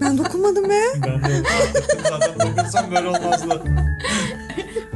[0.00, 0.80] Ben dokunmadım be.
[1.06, 1.42] Ben de
[2.10, 3.62] zaten dokunsam böyle olmazdı.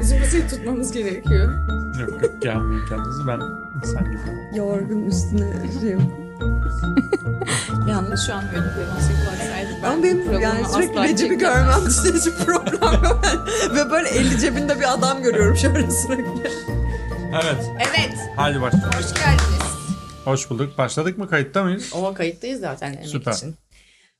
[0.00, 1.52] Bizim bu seni tutmamız gerekiyor.
[2.00, 3.40] Yok yok gelmeyin kendinizi ben
[3.84, 4.58] sen gibi.
[4.58, 5.96] Yorgun üstüne şey.
[7.88, 12.36] Yalnız şu an öyle bir masaya baksaydık ben Ama benim yani sürekli Recep'i görmem dışarıcı
[12.36, 13.20] program.
[13.74, 16.50] Ve böyle eli cebinde bir adam görüyorum şöyle sürekli.
[17.32, 18.14] Evet Evet.
[18.36, 18.92] hadi başlayalım.
[18.98, 19.72] Hoş geldiniz.
[20.24, 20.78] Hoş bulduk.
[20.78, 21.92] Başladık mı kayıtta mıyız?
[21.94, 23.32] O kayıttayız zaten Süper.
[23.32, 23.54] için.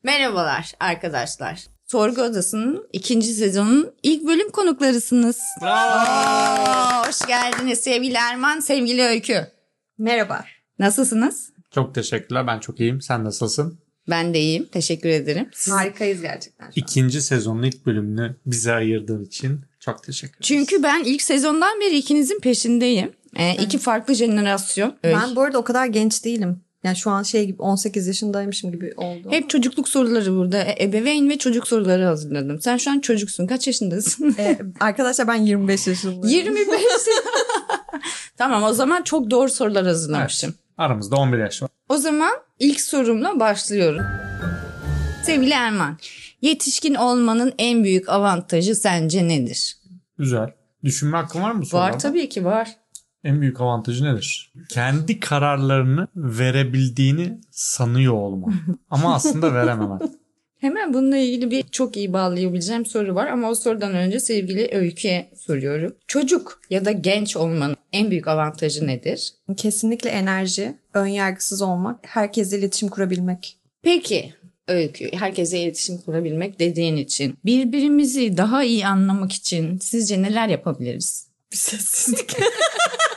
[0.03, 1.61] Merhabalar arkadaşlar.
[1.87, 5.41] Sorgu Odası'nın ikinci sezonun ilk bölüm konuklarısınız.
[5.61, 9.47] Aa, hoş geldiniz sevgili Erman, sevgili Öykü.
[9.99, 10.45] Merhaba.
[10.79, 11.53] Nasılsınız?
[11.71, 13.01] Çok teşekkürler ben çok iyiyim.
[13.01, 13.79] Sen nasılsın?
[14.11, 14.69] Ben de iyiyim.
[14.73, 15.49] Teşekkür ederim.
[15.55, 16.73] Siz- Harikayız gerçekten şu an.
[16.77, 20.43] İkinci sezonun ilk bölümünü bize ayırdığın için çok teşekkür ederim.
[20.67, 23.13] Çünkü ben ilk sezondan beri ikinizin peşindeyim.
[23.37, 24.97] Ee, iki farklı jenerasyon.
[25.03, 25.19] Öykü.
[25.21, 26.61] Ben bu arada o kadar genç değilim.
[26.85, 29.29] Yani şu an şey gibi 18 yaşındaymışım gibi oldu.
[29.31, 30.59] Hep çocukluk soruları burada.
[30.63, 32.61] E- Ebeveyn ve çocuk soruları hazırladım.
[32.61, 33.47] Sen şu an çocuksun.
[33.47, 34.35] Kaç yaşındasın?
[34.39, 36.29] Ee, arkadaşlar ben 25 yaşındayım.
[36.29, 36.69] 25.
[38.37, 40.55] tamam o zaman çok doğru sorular hazırlamışım.
[40.79, 41.71] Aramızda 11 yaş var.
[41.89, 44.05] O zaman ilk sorumla başlıyorum.
[45.25, 45.99] Sevgili Erman,
[46.43, 49.77] yetişkin olmanın en büyük avantajı sence nedir?
[50.19, 50.51] Güzel.
[50.85, 51.93] Düşünme hakkın var mı bu sorularda?
[51.95, 52.77] Var tabii ki var.
[53.25, 54.53] En büyük avantajı nedir?
[54.69, 58.53] Kendi kararlarını verebildiğini sanıyor olma.
[58.91, 60.01] Ama aslında verememen.
[60.59, 65.31] Hemen bununla ilgili bir çok iyi bağlayabileceğim soru var ama o sorudan önce sevgili Öykü'ye
[65.37, 65.95] soruyorum.
[66.07, 69.33] Çocuk ya da genç olmanın en büyük avantajı nedir?
[69.57, 73.57] Kesinlikle enerji, ön yargısız olmak, herkesle iletişim kurabilmek.
[73.83, 74.35] Peki
[74.69, 81.27] Öykü, herkese iletişim kurabilmek dediğin için birbirimizi daha iyi anlamak için sizce neler yapabiliriz?
[81.53, 82.37] Bir sessizlik.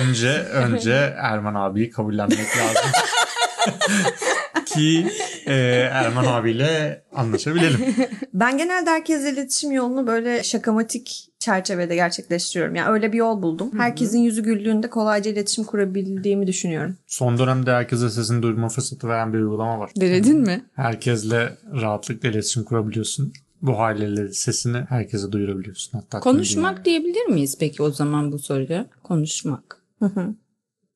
[0.00, 2.90] Önce önce Erman abiyi kabullenmek lazım.
[4.66, 5.06] Ki
[5.46, 5.54] e,
[5.92, 7.94] Erman abiyle anlaşabilelim.
[8.34, 12.74] Ben genelde herkesle iletişim yolunu böyle şakamatik çerçevede gerçekleştiriyorum.
[12.74, 13.70] Yani öyle bir yol buldum.
[13.78, 16.96] Herkesin yüzü güldüğünde kolayca iletişim kurabildiğimi düşünüyorum.
[17.06, 19.90] Son dönemde herkese sesini duyurma fırsatı veren bir uygulama var.
[20.00, 20.64] Denedin mi?
[20.76, 23.32] Herkesle rahatlıkla iletişim kurabiliyorsun.
[23.62, 25.98] Bu haliyle sesini herkese duyurabiliyorsun.
[25.98, 28.86] Hatta Konuşmak diyebilir miyiz peki o zaman bu soruya?
[29.02, 29.82] Konuşmak.
[29.98, 30.34] Hı hı.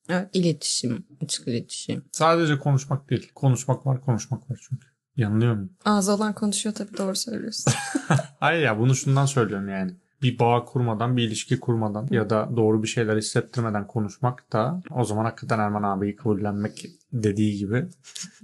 [0.09, 0.29] Evet.
[0.33, 2.03] İletişim, açık iletişim.
[2.11, 3.31] Sadece konuşmak değil.
[3.35, 4.87] Konuşmak var, konuşmak var çünkü.
[5.15, 5.69] Yanılıyor muyum?
[5.85, 7.73] Ağzı olan konuşuyor tabii doğru söylüyorsun.
[8.39, 9.91] Hayır ya bunu şundan söylüyorum yani.
[10.21, 15.03] Bir bağ kurmadan, bir ilişki kurmadan ya da doğru bir şeyler hissettirmeden konuşmak da o
[15.03, 17.85] zaman hakikaten Erman abiyi kabullenmek dediği gibi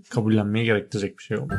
[0.09, 1.53] kabullenmeyi gerektirecek bir şey olur.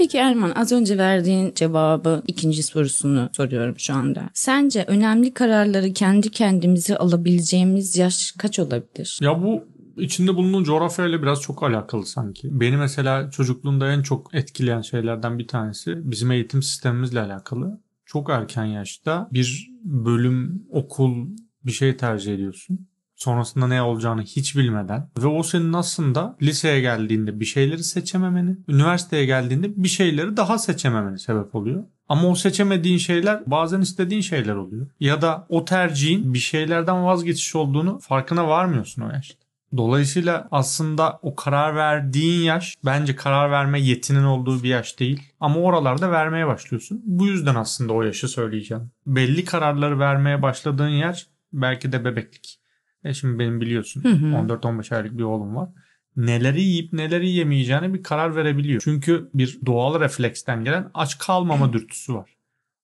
[0.00, 4.30] Peki Erman az önce verdiğin cevabı ikinci sorusunu soruyorum şu anda.
[4.34, 9.18] Sence önemli kararları kendi kendimize alabileceğimiz yaş kaç olabilir?
[9.22, 9.64] Ya bu
[9.96, 12.60] içinde bulunduğun coğrafyayla biraz çok alakalı sanki.
[12.60, 17.80] Beni mesela çocukluğumda en çok etkileyen şeylerden bir tanesi bizim eğitim sistemimizle alakalı.
[18.06, 21.26] Çok erken yaşta bir bölüm, okul
[21.64, 22.89] bir şey tercih ediyorsun.
[23.24, 29.24] Sonrasında ne olacağını hiç bilmeden ve o senin aslında liseye geldiğinde bir şeyleri seçememeni, üniversiteye
[29.24, 31.84] geldiğinde bir şeyleri daha seçememeni sebep oluyor.
[32.08, 34.86] Ama o seçemediğin şeyler bazen istediğin şeyler oluyor.
[35.00, 39.40] Ya da o tercihin bir şeylerden vazgeçiş olduğunu farkına varmıyorsun o yaşta.
[39.76, 45.22] Dolayısıyla aslında o karar verdiğin yaş bence karar verme yetinin olduğu bir yaş değil.
[45.40, 47.02] Ama oralarda vermeye başlıyorsun.
[47.04, 48.90] Bu yüzden aslında o yaşı söyleyeceğim.
[49.06, 52.59] Belli kararları vermeye başladığın yer belki de bebeklik.
[53.04, 55.68] E şimdi benim biliyorsun 14-15 aylık bir oğlum var.
[56.16, 58.82] Neleri yiyip neleri yemeyeceğine bir karar verebiliyor.
[58.84, 62.30] Çünkü bir doğal refleksten gelen aç kalmama dürtüsü var.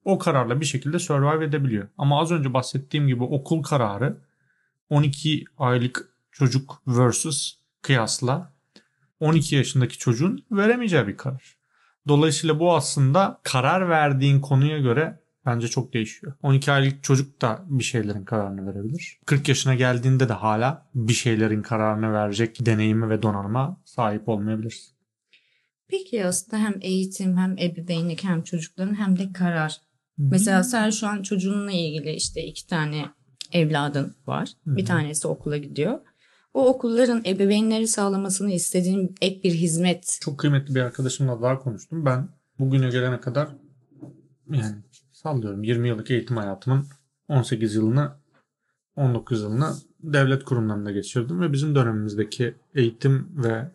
[0.05, 1.89] O kararla bir şekilde survive edebiliyor.
[1.99, 4.17] Ama az önce bahsettiğim gibi okul kararı
[4.91, 8.53] 12 aylık çocuk versus kıyasla
[9.21, 11.57] 12 yaşındaki çocuğun veremeyeceği bir karar.
[12.09, 16.33] Dolayısıyla bu aslında karar verdiğin konuya göre bence çok değişiyor.
[16.43, 19.19] 12 aylık çocuk da bir şeylerin kararını verebilir.
[19.27, 24.97] 40 yaşına geldiğinde de hala bir şeylerin kararını verecek deneyimi ve donanıma sahip olmayabilirsin.
[25.89, 29.81] Peki aslında hem eğitim hem ebeveynlik hem çocukların hem de karar.
[30.19, 33.05] Mesela sen şu an çocuğunla ilgili işte iki tane
[33.53, 34.53] evladın var.
[34.67, 35.99] Bir tanesi okula gidiyor.
[36.55, 40.19] O okulların ebeveynleri sağlamasını istediğin ek bir hizmet.
[40.21, 42.05] Çok kıymetli bir arkadaşımla daha konuştum.
[42.05, 42.29] Ben
[42.59, 43.49] bugüne gelene kadar
[44.53, 44.77] yani
[45.27, 46.85] sallıyorum 20 yıllık eğitim hayatımın
[47.29, 48.11] 18 yılını
[48.97, 53.71] 19 yılını devlet kurumlarında geçirdim ve bizim dönemimizdeki eğitim ve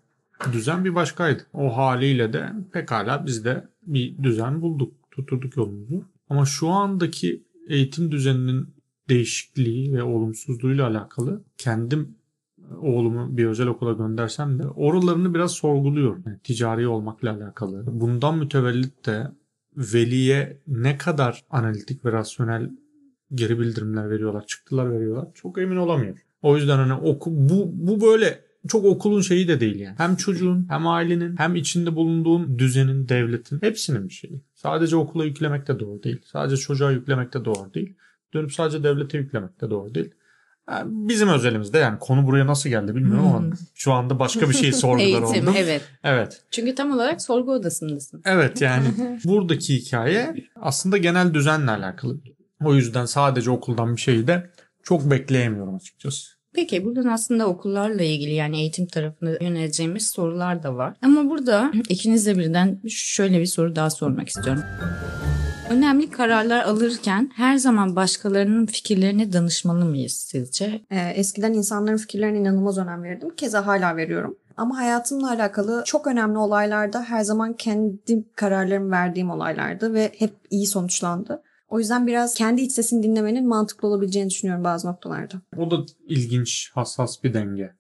[0.54, 1.44] düzen bir başkaydı.
[1.54, 6.04] O haliyle de pekala biz de bir düzen bulduk, tuturduk yolumuzu.
[6.30, 8.68] Ama şu andaki eğitim düzeninin
[9.10, 12.16] değişikliği ve olumsuzluğuyla alakalı kendim
[12.82, 16.24] oğlumu bir özel okula göndersem de oralarını biraz sorguluyorum.
[16.26, 17.84] Yani ticari olmakla alakalı.
[17.88, 19.32] Bundan mütevellit de
[19.82, 22.70] veliye ne kadar analitik ve rasyonel
[23.34, 26.22] geri bildirimler veriyorlar, çıktılar veriyorlar çok emin olamıyorum.
[26.42, 29.96] O yüzden hani oku, bu, bu böyle çok okulun şeyi de değil yani.
[29.98, 34.42] Hem çocuğun hem ailenin hem içinde bulunduğun düzenin, devletin hepsinin bir şeyi.
[34.54, 36.20] Sadece okula yüklemek de doğru değil.
[36.26, 37.94] Sadece çocuğa yüklemek de doğru değil.
[38.34, 40.12] Dönüp sadece devlete yüklemek de doğru değil.
[40.70, 43.52] Yani bizim özelimizde yani konu buraya nasıl geldi bilmiyorum ama Hmm.
[43.76, 45.54] şu anda başka bir şey sorgular Eğitim oldum.
[45.58, 45.82] evet.
[46.04, 46.42] Evet.
[46.52, 48.22] Çünkü tam olarak sorgu odasındasın.
[48.26, 48.88] Evet yani
[49.26, 52.18] buradaki hikaye aslında genel düzenle alakalı.
[52.64, 54.50] O yüzden sadece okuldan bir şeyi de
[54.84, 56.28] çok bekleyemiyorum açıkçası.
[56.54, 60.94] Peki buradan aslında okullarla ilgili yani eğitim tarafına yöneleceğimiz sorular da var.
[61.02, 64.64] Ama burada ikinizle birden şöyle bir soru daha sormak istiyorum.
[65.72, 70.82] Önemli kararlar alırken her zaman başkalarının fikirlerine danışmalı mıyız sizce?
[70.92, 73.36] Ee, eskiden insanların fikirlerine inanılmaz önem verirdim.
[73.36, 74.38] Keza hala veriyorum.
[74.58, 80.68] Ama hayatımla alakalı çok önemli olaylarda her zaman kendi kararlarımı verdiğim olaylardı ve hep iyi
[80.68, 81.44] sonuçlandı.
[81.72, 85.42] O yüzden biraz kendi iç sesini dinlemenin mantıklı olabileceğini düşünüyorum bazı noktalarda.
[85.58, 85.78] O da
[86.08, 87.74] ilginç, hassas bir denge.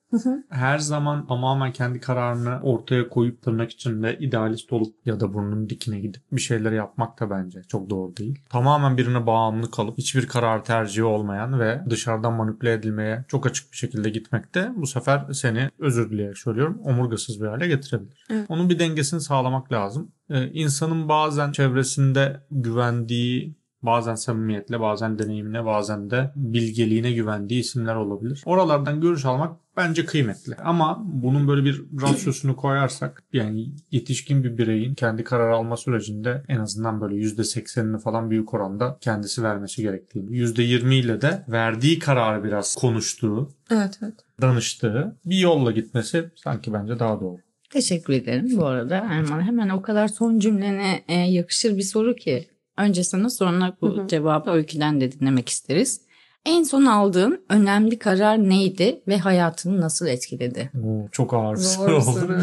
[0.49, 5.99] Her zaman tamamen kendi kararını ortaya koyup tırnak içinde idealist olup ya da burnunun dikine
[5.99, 8.39] gidip bir şeyler yapmak da bence çok doğru değil.
[8.49, 13.77] Tamamen birine bağımlı kalıp hiçbir karar tercihi olmayan ve dışarıdan manipüle edilmeye çok açık bir
[13.77, 18.25] şekilde gitmek de bu sefer seni özür dileyerek söylüyorum omurgasız bir hale getirebilir.
[18.29, 18.45] Evet.
[18.49, 20.11] Onun bir dengesini sağlamak lazım.
[20.29, 28.43] Ee, insanın bazen çevresinde güvendiği Bazen samimiyetle, bazen deneyimine, bazen de bilgeliğine güvendiği isimler olabilir.
[28.45, 30.55] Oralardan görüş almak bence kıymetli.
[30.55, 36.59] Ama bunun böyle bir rasyosunu koyarsak yani yetişkin bir bireyin kendi karar alma sürecinde en
[36.59, 42.75] azından böyle %80'ini falan büyük oranda kendisi vermesi gerektiğini, %20 ile de verdiği kararı biraz
[42.75, 44.15] konuştuğu, Evet evet.
[44.41, 47.37] danıştığı bir yolla gitmesi sanki bence daha doğru.
[47.69, 49.41] Teşekkür ederim bu arada Erman.
[49.41, 52.47] Hemen o kadar son cümlene e, yakışır bir soru ki.
[52.81, 54.07] Önce sana sonra bu Hı hı.
[54.07, 56.01] cevabı öyküden de dinlemek isteriz.
[56.45, 60.71] En son aldığın önemli karar neydi ve hayatını nasıl etkiledi?
[60.83, 62.41] Oo, çok ağır bir soru oldu.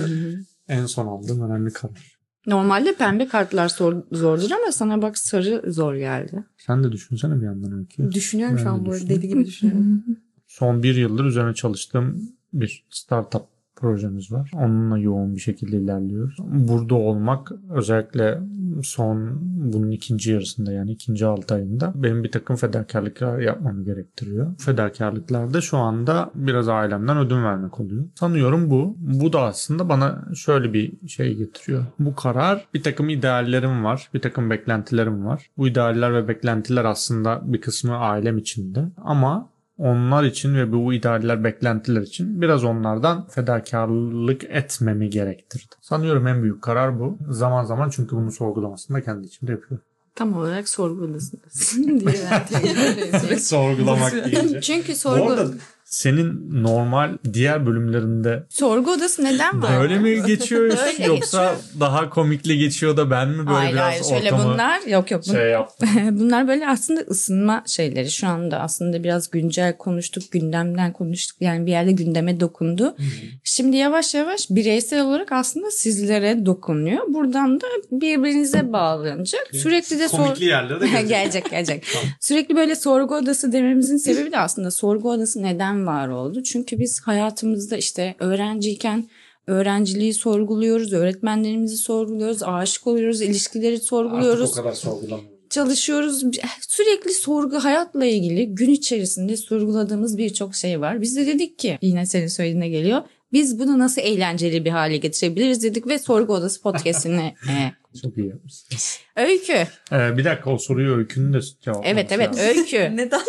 [0.68, 2.18] En son aldığım önemli karar.
[2.46, 6.44] Normalde pembe kartlar zor, zordur ama sana bak sarı zor geldi.
[6.58, 8.12] Sen de düşünsene bir yandan öykü.
[8.12, 8.92] Düşünüyorum Ben şu de an bu.
[8.92, 10.02] Deli gibi düşünüyorum.
[10.46, 13.42] Son bir yıldır üzerine çalıştığım bir startup
[13.80, 14.50] projemiz var.
[14.54, 16.36] Onunla yoğun bir şekilde ilerliyoruz.
[16.40, 18.40] Burada olmak özellikle
[18.82, 19.38] son
[19.72, 24.54] bunun ikinci yarısında yani ikinci altı ayında benim bir takım fedakarlıklar yapmamı gerektiriyor.
[24.58, 28.04] Fedakarlıklarda şu anda biraz ailemden ödün vermek oluyor.
[28.14, 28.96] Sanıyorum bu.
[28.98, 31.84] Bu da aslında bana şöyle bir şey getiriyor.
[31.98, 34.08] Bu karar bir takım ideallerim var.
[34.14, 35.50] Bir takım beklentilerim var.
[35.56, 38.84] Bu idealler ve beklentiler aslında bir kısmı ailem içinde.
[38.96, 39.48] Ama
[39.78, 45.74] onlar için ve bu idealler, beklentiler için biraz onlardan fedakarlık etmemi gerektirdi.
[45.80, 47.18] Sanıyorum en büyük karar bu.
[47.28, 49.84] Zaman zaman çünkü bunu sorgulamasını da kendi içimde yapıyorum.
[50.14, 53.36] Tam olarak sorgu odasındasın diye.
[53.38, 54.60] Sorgulamak deyince.
[54.60, 55.54] Çünkü Bu sorgu, arada
[55.88, 59.80] senin normal diğer bölümlerinde sorgu odası neden var?
[59.80, 64.32] böyle mi geçiyor yoksa daha komikli geçiyor da ben mi böyle hayır biraz hayır şöyle
[64.34, 65.88] ortamı bunlar yok yok bun- şey yaptım?
[66.18, 71.70] bunlar böyle aslında ısınma şeyleri şu anda aslında biraz güncel konuştuk gündemden konuştuk yani bir
[71.70, 72.96] yerde gündeme dokundu.
[73.44, 77.04] Şimdi yavaş yavaş bireysel olarak aslında sizlere dokunuyor.
[77.08, 79.48] Buradan da birbirinize bağlanacak.
[79.52, 81.08] Sürekli de sor Komikli yerlere de gelecek.
[81.08, 81.84] gelecek gelecek.
[81.92, 82.08] Tamam.
[82.20, 86.42] Sürekli böyle sorgu odası dememizin sebebi de aslında sorgu odası neden var oldu?
[86.42, 89.08] Çünkü biz hayatımızda işte öğrenciyken
[89.46, 95.38] öğrenciliği sorguluyoruz, öğretmenlerimizi sorguluyoruz, aşık oluyoruz, ilişkileri Artık sorguluyoruz, o kadar sorgulamıyorum.
[95.50, 96.24] çalışıyoruz.
[96.68, 101.00] Sürekli sorgu hayatla ilgili gün içerisinde sorguladığımız birçok şey var.
[101.00, 103.02] Biz de dedik ki yine senin söylediğine geliyor.
[103.32, 108.28] Biz bunu nasıl eğlenceli bir hale getirebiliriz dedik ve Sorgu Odası podcast'ini e, Çok iyi
[108.28, 109.00] yapmışsınız.
[109.16, 109.52] Öykü.
[109.92, 112.78] Ee, bir dakika o soruyu öykünün de cevap Evet evet Öykü.
[112.96, 113.20] Neden?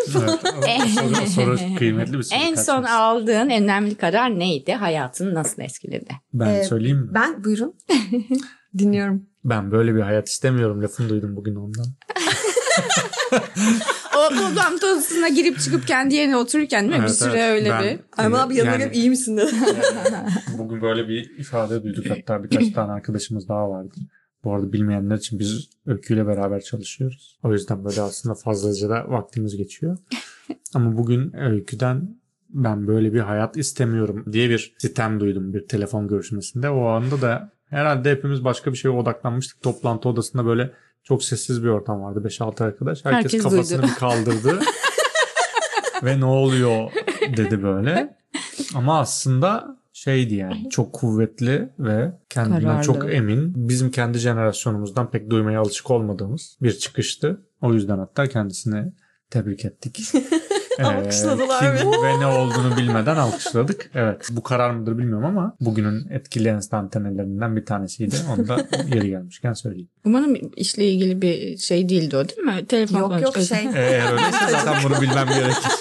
[0.67, 2.39] Evet, o soru, soru kıymetli bir soru.
[2.39, 4.73] En Kaç son aldığın önemli karar neydi?
[4.73, 6.13] Hayatını nasıl etkiledi?
[6.33, 7.09] Ben Ee, söyleyeyim mi?
[7.13, 7.73] Ben buyurun.
[8.77, 9.25] Dinliyorum.
[9.45, 11.85] Ben böyle bir hayat istemiyorum lafını duydum bugün ondan.
[14.17, 16.97] O toplantı odasına girip çıkıp kendi yerine otururken değil mi?
[17.03, 17.51] bir Evet, süre evet.
[17.59, 17.99] öyle Ben- bir.
[18.17, 19.51] Erman abi yanına Yani- iyi misin dedi.
[20.57, 23.95] Bugün böyle bir ifade duyduk hatta birkaç tane arkadaşımız daha vardı.
[24.43, 27.39] Bu arada bilmeyenler için biz Öykü'yle beraber çalışıyoruz.
[27.43, 29.97] O yüzden böyle aslında fazlaca da vaktimiz geçiyor.
[30.73, 32.15] Ama bugün Öykü'den
[32.49, 36.69] ben böyle bir hayat istemiyorum diye bir sitem duydum bir telefon görüşmesinde.
[36.69, 39.61] O anda da herhalde hepimiz başka bir şeye odaklanmıştık.
[39.61, 40.71] Toplantı odasında böyle
[41.09, 42.21] çok sessiz bir ortam vardı.
[42.25, 43.05] 5-6 arkadaş.
[43.05, 43.91] Herkes, Herkes kafasını duydu.
[43.91, 44.59] bir kaldırdı.
[46.03, 46.91] Ve ne oluyor
[47.37, 48.17] dedi böyle.
[48.75, 52.83] Ama aslında şeydi yani çok kuvvetli ve kendinden Kararlı.
[52.83, 53.69] çok emin.
[53.69, 57.41] Bizim kendi jenerasyonumuzdan pek duymaya alışık olmadığımız bir çıkıştı.
[57.61, 58.93] O yüzden hatta kendisini
[59.29, 59.99] tebrik ettik.
[60.79, 62.03] Ee, Alkışladılar kim beni.
[62.03, 63.91] ve ne olduğunu bilmeden alkışladık.
[63.95, 68.15] Evet bu karar mıdır bilmiyorum ama bugünün etkili enstantanelerinden bir tanesiydi.
[68.35, 68.57] Onu da
[68.95, 69.89] yeri gelmişken söyleyeyim.
[70.05, 72.65] Umarım işle ilgili bir şey değildi o değil mi?
[72.65, 73.57] Telefon Yok yok şey.
[73.57, 75.71] Ee, Eğer öyleyse zaten bunu bilmem gerekir.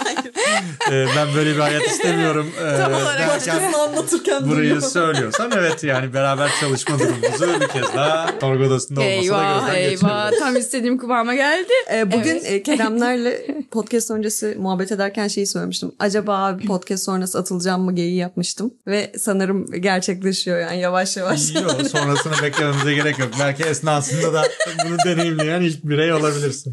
[0.91, 2.51] Ee, ben böyle bir hayat istemiyorum.
[2.61, 4.83] Ee, Tam olarak başkasını anlatırken Burayı duyuyorum.
[4.91, 9.75] söylüyorsan evet yani beraber çalışma durumumuzu bir kez daha sorgu odasında olmasa da Eyvah gözden
[9.81, 10.39] eyvah geçirebiliriz.
[10.39, 11.73] tam istediğim kıvama geldi.
[11.93, 12.45] Ee, bugün Evet.
[12.53, 15.93] e, Keremlerle podcast öncesi muhabbet ederken şeyi söylemiştim.
[15.99, 18.75] Acaba podcast sonrası atılacağım mı geyiği yapmıştım.
[18.87, 21.55] Ve sanırım gerçekleşiyor yani yavaş yavaş.
[21.55, 23.29] Yok sonrasını beklememize gerek yok.
[23.41, 24.43] Belki esnasında da
[24.85, 26.73] bunu deneyimleyen ilk birey olabilirsin.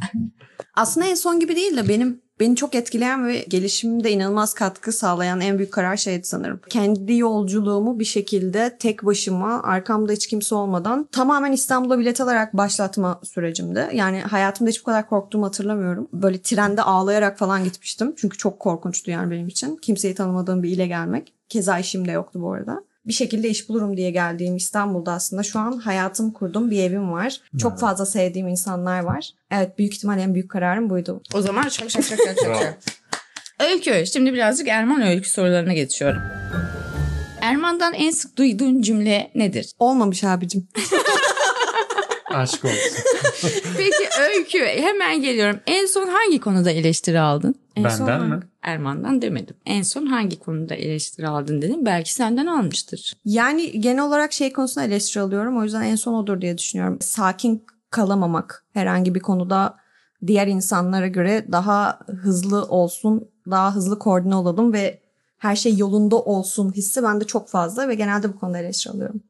[0.74, 5.42] Aslında en son gibi değil de benim beni çok etkileyen ve gelişimimde inanılmaz katkı sağlayan
[5.42, 6.60] en büyük karar şeydi sanırım.
[6.70, 13.20] Kendi yolculuğumu bir şekilde tek başıma arkamda hiç kimse olmadan tamamen İstanbul'a bilet alarak başlatma
[13.24, 13.90] sürecimdi.
[13.94, 16.08] Yani hayatımda hiç bu kadar korktuğumu hatırlamıyorum.
[16.14, 18.14] Böyle trende ağlayarak falan gitmiştim.
[18.18, 19.76] Çünkü çok korkunçtu yani benim için.
[19.76, 21.34] Kimseyi tanımadığım bir ile gelmek.
[21.50, 22.84] Keza işim de yoktu bu arada.
[23.08, 26.72] Bir şekilde iş bulurum diye geldiğim İstanbul'da aslında şu an hayatım kurdum.
[26.72, 27.42] Bir evim var.
[27.62, 27.82] Çok Evet.
[27.82, 29.30] fazla sevdiğim insanlar var.
[29.52, 31.22] Evet büyük ihtimal en büyük kararım buydu.
[31.34, 32.38] O zaman şak şak şak şak.
[32.44, 32.80] şak.
[33.60, 34.06] Öykü.
[34.06, 36.22] Şimdi birazcık Erman öykü sorularına geçiyorum.
[37.42, 39.72] Erman'dan en sık duyduğun cümle nedir?
[39.80, 40.68] Olmamış abicim.
[42.34, 43.04] Aşk olsun.
[43.78, 45.60] Peki Öykü hemen geliyorum.
[45.68, 47.56] En son hangi konuda eleştiri aldın?
[47.76, 48.40] En Benden son mi?
[48.62, 49.56] Erman'dan demedim.
[49.66, 51.86] En son hangi konuda eleştiri aldın dedim.
[51.86, 53.14] Belki senden almıştır.
[53.26, 55.58] Yani genel olarak şey konusunda eleştiri alıyorum.
[55.58, 56.98] O yüzden en son odur diye düşünüyorum.
[57.02, 59.78] Sakin kalamamak herhangi bir konuda
[60.28, 65.00] diğer insanlara göre daha hızlı olsun, daha hızlı koordine olalım ve
[65.38, 69.22] her şey yolunda olsun hissi bende çok fazla ve genelde bu konuda eleştiri alıyorum.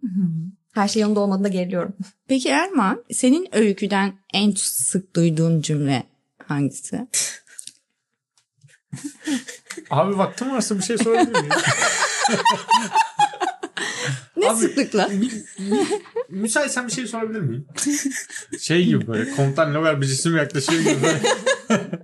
[0.75, 1.93] Her şey yolunda olmadığında geriliyorum.
[2.27, 6.03] Peki Erman senin öyküden en sık duyduğun cümle
[6.47, 7.07] hangisi?
[9.89, 11.49] Abi vaktim varsa bir şey sorabilir miyim?
[14.37, 15.09] Ne Abi- sıklıkla?
[16.29, 17.65] Müsaitsen bir şey sorabilir miyim?
[18.59, 21.21] Şey gibi böyle komutan Lover bir cisim yaklaşıyor gibi böyle.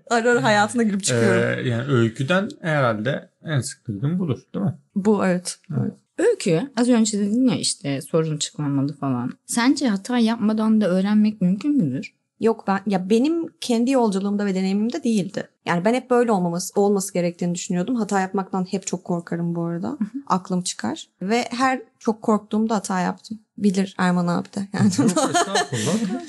[0.09, 1.59] Ara ara hayatına girip çıkıyorum.
[1.59, 4.73] Ee, yani öyküden herhalde en sık duyduğum budur değil mi?
[4.95, 5.59] bu evet.
[5.81, 5.93] evet.
[6.21, 9.31] Öykü az önce dedin ya işte sorun çıkmamalı falan.
[9.45, 12.13] Sence hata yapmadan da öğrenmek mümkün müdür?
[12.41, 15.47] Yok ben ya benim kendi yolculuğumda ve deneyimimde değildi.
[15.65, 17.95] Yani ben hep böyle olmaması olması gerektiğini düşünüyordum.
[17.95, 19.97] Hata yapmaktan hep çok korkarım bu arada.
[20.27, 23.39] Aklım çıkar ve her çok korktuğumda hata yaptım.
[23.57, 24.67] Bilir Erman abi de.
[24.73, 24.91] Yani.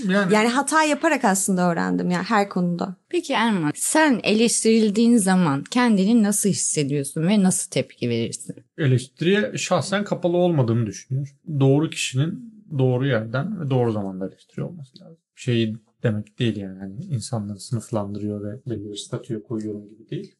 [0.08, 2.96] Yani, yani hata yaparak aslında öğrendim yani her konuda.
[3.08, 8.56] Peki Erman sen eleştirildiğin zaman kendini nasıl hissediyorsun ve nasıl tepki verirsin?
[8.78, 11.32] eleştiriye şahsen kapalı olmadığımı düşünüyorum.
[11.60, 15.18] Doğru kişinin doğru yerden ve doğru zamanda eleştiri olması lazım.
[15.34, 20.34] Şey demek değil yani hani insanları sınıflandırıyor ve belli bir statüye koyuyorum gibi değil.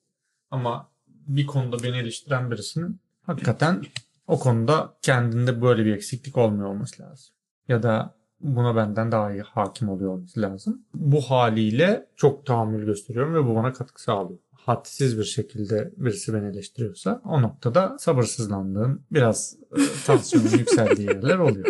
[0.50, 3.82] Ama bir konuda beni eleştiren birisinin hakikaten
[4.26, 7.34] o konuda kendinde böyle bir eksiklik olmuyor olması lazım.
[7.68, 10.84] Ya da buna benden daha iyi hakim oluyor olması lazım.
[10.94, 14.38] Bu haliyle çok tahammül gösteriyorum ve bu bana katkı sağlıyor.
[14.52, 21.66] Hadsiz bir şekilde birisi beni eleştiriyorsa o noktada sabırsızlandığım, biraz e, tansiyonun yükseldiği yerler oluyor.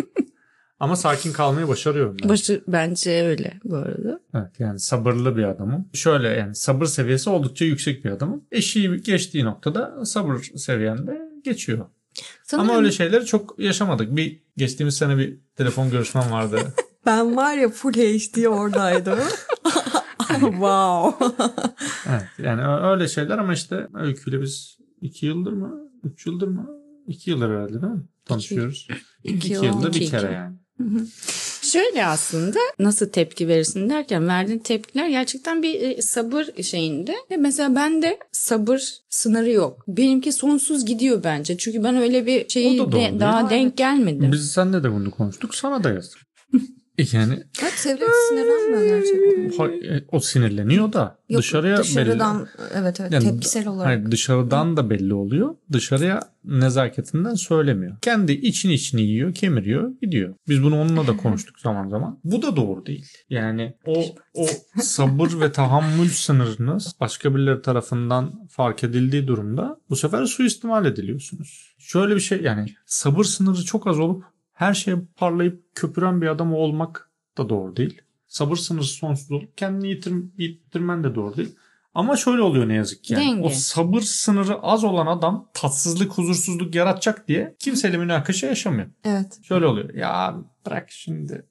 [0.83, 2.17] Ama sakin kalmayı başarıyorum.
[2.23, 2.29] Ben.
[2.29, 4.19] Başı bence öyle bu arada.
[4.35, 5.89] Evet yani sabırlı bir adamım.
[5.93, 8.43] Şöyle yani sabır seviyesi oldukça yüksek bir adamım.
[8.51, 11.85] Eşiği geçtiği noktada sabır seviyende geçiyor.
[12.43, 14.15] Sanırım Ama öyle şeyleri çok yaşamadık.
[14.15, 16.59] Bir geçtiğimiz sene bir telefon görüşmem vardı.
[17.05, 19.19] Ben var ya full HD oradaydım.
[20.39, 21.25] wow.
[22.09, 25.89] evet yani öyle şeyler ama işte öyküyle biz iki yıldır mı?
[26.03, 26.69] Üç yıldır mı?
[27.07, 28.03] İki yıldır herhalde değil mi?
[28.25, 28.87] Tanışıyoruz.
[29.23, 30.33] İki, İki yıl, yılda bir iki kere yıl.
[30.33, 30.62] yani.
[31.61, 37.15] Şöyle aslında nasıl tepki verirsin derken verdiğin tepkiler gerçekten bir e, sabır şeyinde.
[37.39, 39.83] Mesela bende sabır sınırı yok.
[39.87, 41.57] Benimki sonsuz gidiyor bence.
[41.57, 43.49] Çünkü ben öyle bir şeyi da de- daha mi?
[43.49, 44.31] denk gelmedim.
[44.31, 45.55] Biz seninle de bunu konuştuk.
[45.55, 46.19] Sana da yazdım.
[46.97, 49.93] yani Evet Sevret sinirlenmiyor gerçekten.
[49.95, 52.67] e, o sinirleniyor da Yok, dışarıya dışarıdan belli.
[52.73, 53.87] evet evet Yani tepkisel olarak.
[53.87, 55.55] Hayır, dışarıdan da belli oluyor.
[55.71, 57.97] Dışarıya nezaketinden söylemiyor.
[58.01, 60.35] Kendi için içini yiyor, kemiriyor, gidiyor.
[60.47, 62.19] Biz bunu onunla da konuştuk zaman zaman.
[62.23, 63.05] Bu da doğru değil.
[63.29, 64.45] Yani o o
[64.81, 71.75] sabır ve tahammül sınırınız başka birileri tarafından fark edildiği durumda bu sefer suistimal ediliyorsunuz.
[71.79, 74.23] Şöyle bir şey yani sabır sınırı çok az olup
[74.53, 78.01] her şeye parlayıp köpüren bir adam olmak da doğru değil.
[78.27, 81.55] Sabır sınırı sonsuz olup kendini yitir, yitirmen de doğru değil.
[81.93, 83.13] Ama şöyle oluyor ne yazık ki.
[83.13, 83.25] Yani.
[83.25, 83.47] Denge.
[83.47, 88.87] O sabır sınırı az olan adam tatsızlık, huzursuzluk yaratacak diye kimseyle münakaşa yaşamıyor.
[89.03, 89.39] Evet.
[89.43, 89.93] Şöyle oluyor.
[89.93, 91.45] Ya bırak şimdi.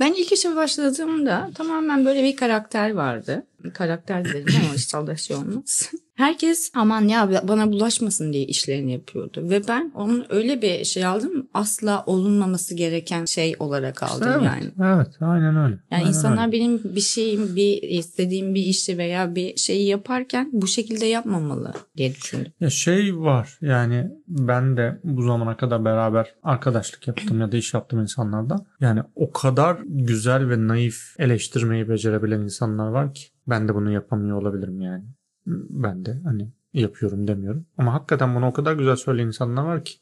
[0.00, 3.46] Ben ilk işe başladığımda tamamen böyle bir karakter vardı.
[3.74, 5.90] Karakter dedim ama inşallah şey olmaz.
[6.20, 9.50] Herkes aman ya bana bulaşmasın diye işlerini yapıyordu.
[9.50, 14.94] Ve ben onun öyle bir şey aldım asla olunmaması gereken şey olarak aldım evet, yani.
[14.94, 15.74] Evet aynen öyle.
[15.74, 16.52] Yani Aynen insanlar öyle.
[16.52, 22.14] benim bir şeyim, bir istediğim bir işi veya bir şeyi yaparken bu şekilde yapmamalı diye
[22.14, 22.52] düşündüm.
[22.60, 27.74] Ya şey var yani ben de bu zamana kadar beraber arkadaşlık yaptım ya da iş
[27.74, 28.66] yaptım insanlardan.
[28.80, 34.42] Yani o kadar güzel ve naif eleştirmeyi becerebilen insanlar var ki ben de bunu yapamıyor
[34.42, 35.04] olabilirim yani.
[35.46, 37.66] Ben de hani yapıyorum demiyorum.
[37.78, 39.94] Ama hakikaten bunu o kadar güzel söyleyen insanlar var ki.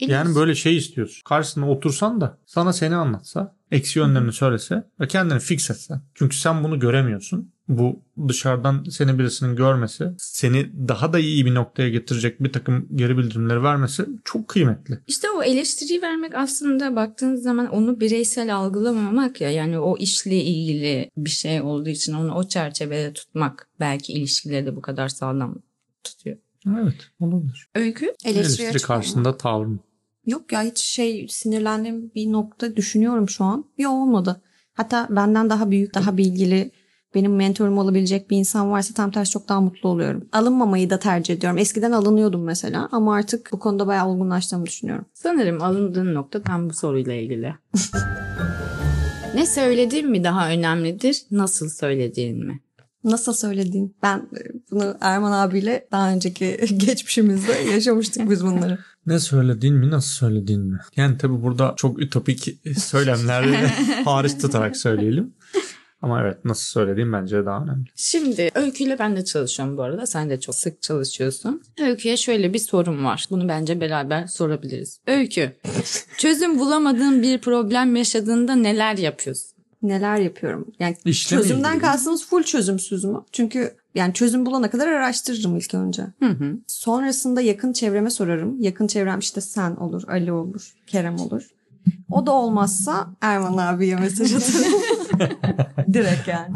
[0.00, 1.22] Yani böyle şey istiyorsun.
[1.24, 6.02] Karşısına otursan da sana seni anlatsa, eksi yönlerini söylese ve kendini fix etsen.
[6.14, 7.53] Çünkü sen bunu göremiyorsun.
[7.68, 13.18] Bu dışarıdan seni birisinin görmesi, seni daha da iyi bir noktaya getirecek bir takım geri
[13.18, 14.98] bildirimleri vermesi çok kıymetli.
[15.06, 21.10] İşte o eleştiriyi vermek aslında baktığınız zaman onu bireysel algılamamak ya yani o işle ilgili
[21.16, 25.54] bir şey olduğu için onu o çerçevede tutmak belki ilişkileri de bu kadar sağlam
[26.04, 26.36] tutuyor.
[26.68, 27.68] Evet olabilir.
[27.74, 28.14] Öykü?
[28.24, 28.78] Eleştiri olma.
[28.78, 29.80] karşısında tavrım.
[30.26, 33.64] Yok ya hiç şey sinirlendiğim bir nokta düşünüyorum şu an.
[33.78, 34.40] Bir olmadı.
[34.74, 36.70] Hatta benden daha büyük, daha bilgili,
[37.14, 40.28] benim mentorum olabilecek bir insan varsa tam tersi çok daha mutlu oluyorum.
[40.32, 41.58] Alınmamayı da tercih ediyorum.
[41.58, 45.04] Eskiden alınıyordum mesela ama artık bu konuda bayağı olgunlaştığımı düşünüyorum.
[45.14, 47.54] Sanırım alındığın nokta tam bu soruyla ilgili.
[49.34, 52.60] ne söylediğin mi daha önemlidir, nasıl söylediğin mi?
[53.04, 53.96] Nasıl söylediğin?
[54.02, 54.40] Ben e,
[54.70, 58.78] bunu Erman abiyle daha önceki geçmişimizde yaşamıştık biz bunları.
[59.06, 60.78] Ne söylediğin mi nasıl söylediğin mi?
[60.96, 63.66] Yani tabi burada çok ütopik söylemleri
[64.04, 65.34] hariç tutarak söyleyelim.
[66.04, 67.84] Ama evet nasıl söylediğim bence daha önemli.
[67.96, 70.06] Şimdi Öykü'yle ben de çalışıyorum bu arada.
[70.06, 71.62] Sen de çok sık çalışıyorsun.
[71.80, 73.26] Öykü'ye şöyle bir sorum var.
[73.30, 75.00] Bunu bence beraber sorabiliriz.
[75.06, 75.52] Öykü,
[76.18, 79.50] çözüm bulamadığın bir problem yaşadığında neler yapıyorsun?
[79.82, 80.66] Neler yapıyorum?
[80.78, 83.20] Yani İşle çözümden kastımız full çözümsüz mü?
[83.32, 86.02] Çünkü yani çözüm bulana kadar araştırırım ilk önce.
[86.02, 86.56] Hı hı.
[86.66, 88.60] Sonrasında yakın çevreme sorarım.
[88.60, 91.48] Yakın çevrem işte sen olur, Ali olur, Kerem olur.
[92.10, 94.72] O da olmazsa Erman abiye mesaj atarım.
[95.92, 96.52] Direkt yani.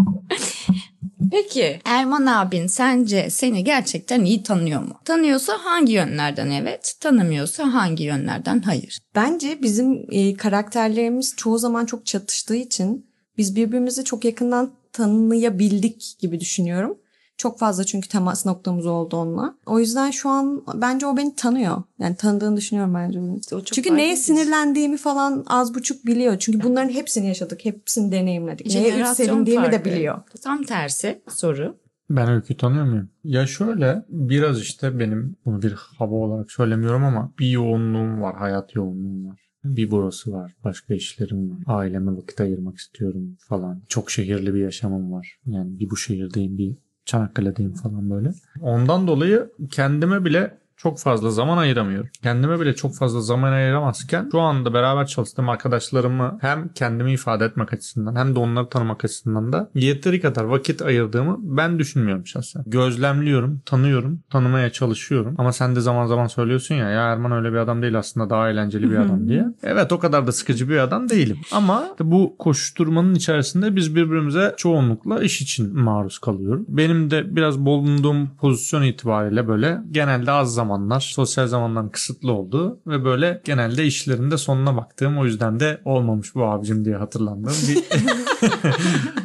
[1.31, 5.01] Peki Erman abin sence seni gerçekten iyi tanıyor mu?
[5.05, 8.99] Tanıyorsa hangi yönlerden evet, tanımıyorsa hangi yönlerden hayır?
[9.15, 13.07] Bence bizim e, karakterlerimiz çoğu zaman çok çatıştığı için
[13.39, 16.99] biz birbirimizi çok yakından tanıyabildik gibi düşünüyorum.
[17.39, 19.55] Çok fazla çünkü temas noktamız oldu onunla.
[19.67, 21.83] O yüzden şu an bence o beni tanıyor.
[21.99, 23.21] Yani tanıdığını düşünüyorum bence.
[23.21, 26.39] o çok Çünkü neye sinirlendiğimi falan az buçuk biliyor.
[26.39, 27.65] Çünkü bunların hepsini yaşadık.
[27.65, 28.67] Hepsini deneyimledik.
[28.75, 30.19] Neye sevindiğimi de biliyor.
[30.43, 31.77] Tam tersi soru.
[32.11, 33.11] Ben öykü tanıyor muyum?
[33.25, 38.37] Ya şöyle biraz işte benim bunu bir hava olarak söylemiyorum ama bir yoğunluğum var.
[38.37, 39.41] Hayat yoğunluğum var.
[39.65, 40.57] Bir burası var.
[40.65, 41.59] Başka işlerim var.
[41.67, 43.83] Aileme vakit ayırmak istiyorum falan.
[43.89, 45.39] Çok şehirli bir yaşamım var.
[45.47, 46.77] Yani bir bu şehirdeyim bir
[47.09, 48.33] Çanakkale'deyim falan böyle.
[48.61, 52.09] Ondan dolayı kendime bile çok fazla zaman ayıramıyorum.
[52.23, 57.73] Kendime bile çok fazla zaman ayıramazken şu anda beraber çalıştığım arkadaşlarımı hem kendimi ifade etmek
[57.73, 62.63] açısından hem de onları tanımak açısından da yeteri kadar vakit ayırdığımı ben düşünmüyorum şahsen.
[62.67, 65.35] Gözlemliyorum, tanıyorum, tanımaya çalışıyorum.
[65.39, 68.51] Ama sen de zaman zaman söylüyorsun ya ya Erman öyle bir adam değil aslında daha
[68.51, 69.45] eğlenceli bir adam diye.
[69.63, 71.39] Evet o kadar da sıkıcı bir adam değilim.
[71.53, 76.65] Ama bu koşturmanın içerisinde biz birbirimize çoğunlukla iş için maruz kalıyoruz.
[76.69, 83.05] Benim de biraz bulunduğum pozisyon itibariyle böyle genelde az zamanlar, sosyal zamanların kısıtlı olduğu ve
[83.05, 87.79] böyle genelde işlerinde sonuna baktığım o yüzden de olmamış bu abicim diye hatırlandığım bir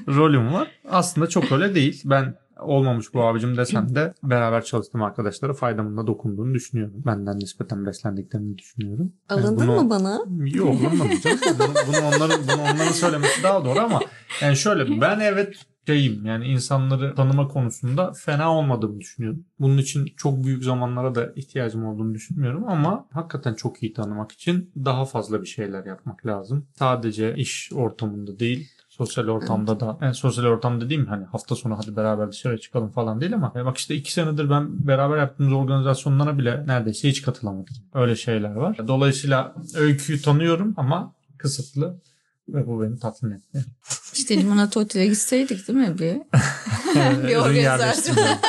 [0.16, 0.68] rolüm var.
[0.90, 2.02] Aslında çok öyle değil.
[2.06, 7.04] Ben olmamış bu abicim desem de beraber çalıştığım arkadaşlara faydamın da dokunduğunu düşünüyorum.
[7.06, 9.14] Benden nispeten beslendiklerini düşünüyorum.
[9.32, 10.20] Yani Alındın bunu- mı bana?
[10.54, 11.12] Yok alınmadım.
[11.60, 14.00] Bunu, bunu, onların, bunu onların söylemesi daha doğru ama
[14.42, 15.56] yani şöyle ben evet
[15.88, 19.46] şeyim yani insanları tanıma konusunda fena olmadığımı düşünüyorum.
[19.60, 24.72] Bunun için çok büyük zamanlara da ihtiyacım olduğunu düşünmüyorum ama hakikaten çok iyi tanımak için
[24.86, 26.68] daha fazla bir şeyler yapmak lazım.
[26.76, 31.96] Sadece iş ortamında değil sosyal ortamda da yani sosyal ortam dediğim hani hafta sonu hadi
[31.96, 36.38] beraber dışarı çıkalım falan değil ama e bak işte iki senedir ben beraber yaptığımız organizasyonlara
[36.38, 37.76] bile neredeyse hiç katılamadım.
[37.94, 38.78] Öyle şeyler var.
[38.88, 42.02] Dolayısıyla öyküyü tanıyorum ama kısıtlı
[42.48, 43.66] ve bu beni tatmin etti.
[44.14, 46.16] İşte limonata otele gitseydik değil mi bir?
[47.28, 47.56] bir organizasyon.
[47.56, 48.40] yerleştirme.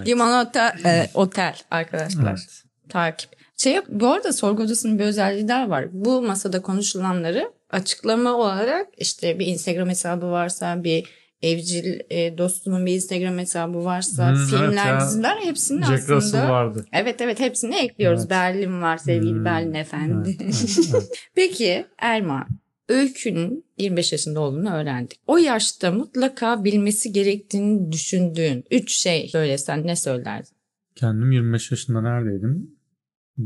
[0.06, 2.30] Limonata e, otel arkadaşlar.
[2.30, 2.62] Evet.
[2.88, 3.30] Takip.
[3.56, 5.86] Şey, bu arada sorgu odasının bir özelliği daha var.
[5.92, 12.94] Bu masada konuşulanları açıklama olarak işte bir Instagram hesabı varsa bir evcil e, dostumun bir
[12.94, 15.00] Instagram hesabı varsa Hmm, evet filmler, ya.
[15.00, 16.16] diziler hepsinin Jack aslında.
[16.16, 16.84] Russell vardı.
[16.92, 18.20] Evet evet hepsini ekliyoruz.
[18.20, 18.30] Evet.
[18.30, 20.28] Berlin var sevgili Hmm, Berlin Efendi.
[20.28, 21.30] Evet, evet, evet.
[21.34, 22.48] Peki Erman,
[22.88, 25.20] Öykü'nün 25 yaşında olduğunu öğrendik.
[25.26, 30.52] O yaşta mutlaka bilmesi gerektiğini düşündüğün 3 şey söylesen ne söylerdin?
[30.94, 32.70] Kendim 25 yaşında neredeydim?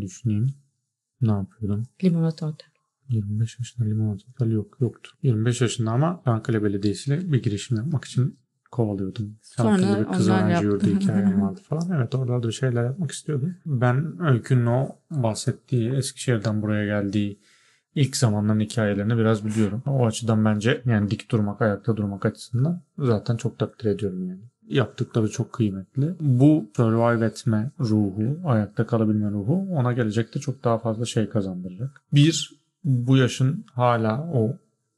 [0.00, 0.46] Düşüneyim.
[1.20, 1.86] Ne yapıyordum?
[2.04, 2.68] Limonata Otel.
[3.08, 5.10] 25 yaşında limonata otel yok yoktu.
[5.22, 8.38] 25 yaşında ama Çanakkale Belediyesi ile bir girişim yapmak için
[8.70, 9.36] kovalıyordum.
[9.56, 11.90] Çanakkale'de bir kız öğrenci yurdu hikayem vardı falan.
[11.96, 13.54] Evet orada da bir şeyler yapmak istiyordum.
[13.66, 17.38] Ben Öykü'nün o bahsettiği Eskişehir'den buraya geldiği
[17.94, 19.82] ilk zamanların hikayelerini biraz biliyorum.
[19.86, 24.40] O açıdan bence yani dik durmak, ayakta durmak açısından zaten çok takdir ediyorum yani.
[24.68, 26.14] Yaptıkları çok kıymetli.
[26.20, 32.02] Bu survive etme ruhu, ayakta kalabilme ruhu ona gelecekte çok daha fazla şey kazandıracak.
[32.12, 34.56] Bir, bu yaşın hala o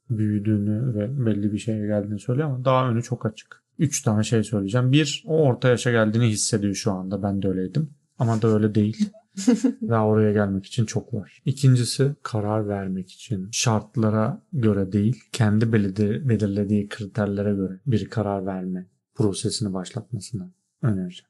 [0.09, 3.63] büyüdüğünü ve belli bir şeye geldiğini söylüyor ama daha önü çok açık.
[3.79, 4.91] Üç tane şey söyleyeceğim.
[4.91, 7.23] Bir, o orta yaşa geldiğini hissediyor şu anda.
[7.23, 7.89] Ben de öyleydim.
[8.19, 9.09] Ama da öyle değil.
[9.89, 11.41] Daha oraya gelmek için çok var.
[11.45, 18.85] İkincisi karar vermek için şartlara göre değil, kendi belirledi- belirlediği kriterlere göre bir karar verme
[19.15, 20.49] prosesini başlatmasını
[20.81, 21.29] önereceğim.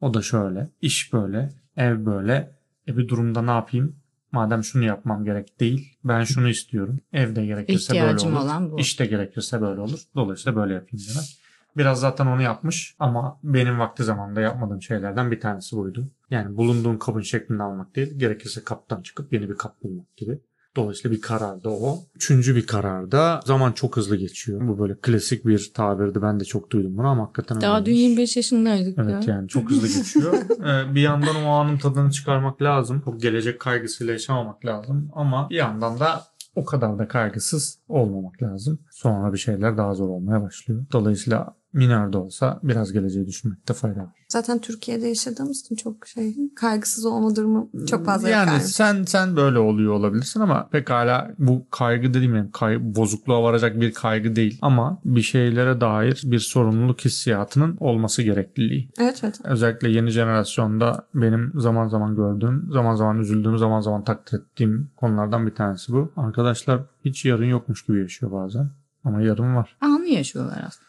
[0.00, 2.50] O da şöyle, iş böyle, ev böyle,
[2.88, 3.96] e bir durumda ne yapayım?
[4.32, 7.00] Madem şunu yapmam gerek değil, ben şunu istiyorum.
[7.12, 8.44] Evde gerekirse böyle İhtiyacım olur.
[8.44, 8.80] olan bu.
[8.80, 10.00] İşte gerekirse böyle olur.
[10.14, 11.38] Dolayısıyla böyle yapayım demek.
[11.76, 16.08] Biraz zaten onu yapmış ama benim vakti zamanında yapmadığım şeylerden bir tanesi buydu.
[16.30, 20.40] Yani bulunduğun kabın şeklini almak değil, gerekirse kaptan çıkıp yeni bir kap bulmak gibi.
[20.76, 21.98] Dolayısıyla bir karar da o.
[22.14, 24.68] Üçüncü bir karar da zaman çok hızlı geçiyor.
[24.68, 26.22] Bu böyle klasik bir tabirdi.
[26.22, 28.02] Ben de çok duydum bunu ama hakikaten Daha dün öyleymiş.
[28.02, 29.34] 25 yaşındaydık Evet ya.
[29.34, 30.34] yani çok hızlı geçiyor.
[30.66, 33.02] Ee, bir yandan o anın tadını çıkarmak lazım.
[33.04, 35.10] Çok gelecek kaygısıyla yaşamamak lazım.
[35.14, 36.24] Ama bir yandan da
[36.56, 38.78] o kadar da kaygısız olmamak lazım.
[38.96, 40.84] Sonra bir şeyler daha zor olmaya başlıyor.
[40.92, 44.26] Dolayısıyla minarda olsa biraz geleceği düşünmekte fayda var.
[44.28, 49.36] Zaten Türkiye'de yaşadığımız için çok şey kaygısız olma durumu çok fazla yani yani sen sen
[49.36, 54.58] böyle oluyor olabilirsin ama pekala bu kaygı dediğim yani kay, bozukluğa varacak bir kaygı değil
[54.62, 58.90] ama bir şeylere dair bir sorumluluk hissiyatının olması gerekliliği.
[58.98, 59.40] Evet evet.
[59.44, 65.46] Özellikle yeni jenerasyonda benim zaman zaman gördüğüm, zaman zaman üzüldüğüm, zaman zaman takdir ettiğim konulardan
[65.46, 66.12] bir tanesi bu.
[66.16, 68.70] Arkadaşlar hiç yarın yokmuş gibi yaşıyor bazen.
[69.06, 69.76] Ama yarın var.
[69.80, 70.86] Anı yaşıyorlar aslında.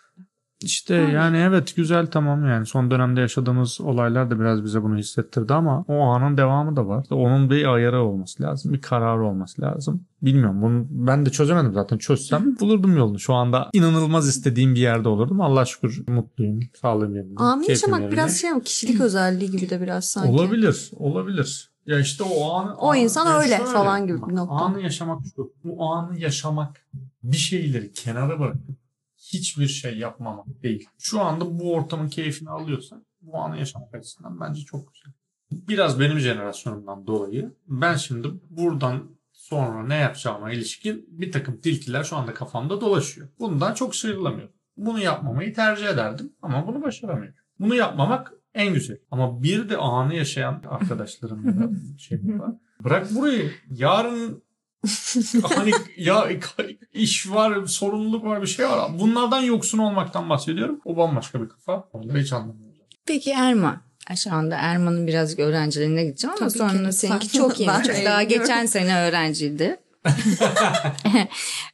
[0.62, 5.54] İşte yani evet güzel tamam yani son dönemde yaşadığımız olaylar da biraz bize bunu hissettirdi
[5.54, 7.06] ama o anın devamı da var.
[7.10, 8.74] Onun bir ayarı olması lazım.
[8.74, 10.06] Bir kararı olması lazım.
[10.22, 11.98] Bilmiyorum bunu ben de çözemedim zaten.
[11.98, 13.20] Çözsem bulurdum yolunu.
[13.20, 15.42] Şu anda inanılmaz istediğim bir yerde olurdum.
[15.42, 16.60] Allah şükür mutluyum.
[16.82, 17.34] Sağlığım yerinde.
[17.38, 18.16] Anı yaşamak yerinde.
[18.16, 20.30] biraz şey ama kişilik özelliği gibi de biraz sanki.
[20.30, 21.70] Olabilir, olabilir.
[21.86, 22.76] Ya işte o anı...
[22.76, 24.56] O anı- insan öyle şöyle, falan gibi bir nokta.
[24.56, 25.52] Anı yaşamak şu.
[25.64, 26.82] Bu anı yaşamak
[27.32, 28.78] bir şeyleri kenara bırakıp
[29.18, 30.90] hiçbir şey yapmamak değil.
[31.00, 35.14] Şu anda bu ortamın keyfini alıyorsan bu anı yaşamak açısından bence çok güzel.
[35.52, 42.16] Biraz benim jenerasyonumdan dolayı ben şimdi buradan sonra ne yapacağıma ilişkin bir takım tilkiler şu
[42.16, 43.28] anda kafamda dolaşıyor.
[43.40, 44.54] Bundan çok sıyrılamıyorum.
[44.78, 47.36] Bunu yapmamayı tercih ederdim ama bunu başaramıyorum.
[47.60, 48.98] Bunu yapmamak en güzel.
[49.12, 52.54] Ama bir de anı yaşayan arkadaşlarım ya da şey var.
[52.84, 53.52] Bırak burayı.
[53.70, 54.44] Yarın
[55.56, 56.30] hani ya
[56.94, 59.00] iş var, sorumluluk var, bir şey var.
[59.00, 60.82] Bunlardan yoksun olmaktan bahsediyorum.
[60.86, 61.88] O bambaşka bir kafa.
[61.94, 62.78] Onu da hiç anlamıyorum.
[63.06, 63.82] Peki Erman.
[64.16, 66.92] Şu anda Erman'ın birazcık öğrencilerine gideceğim ama Tabii ki, sonra lütfen.
[66.92, 67.84] seninki çok yeni.
[67.84, 69.78] Çok daha geçen sene öğrenciydi.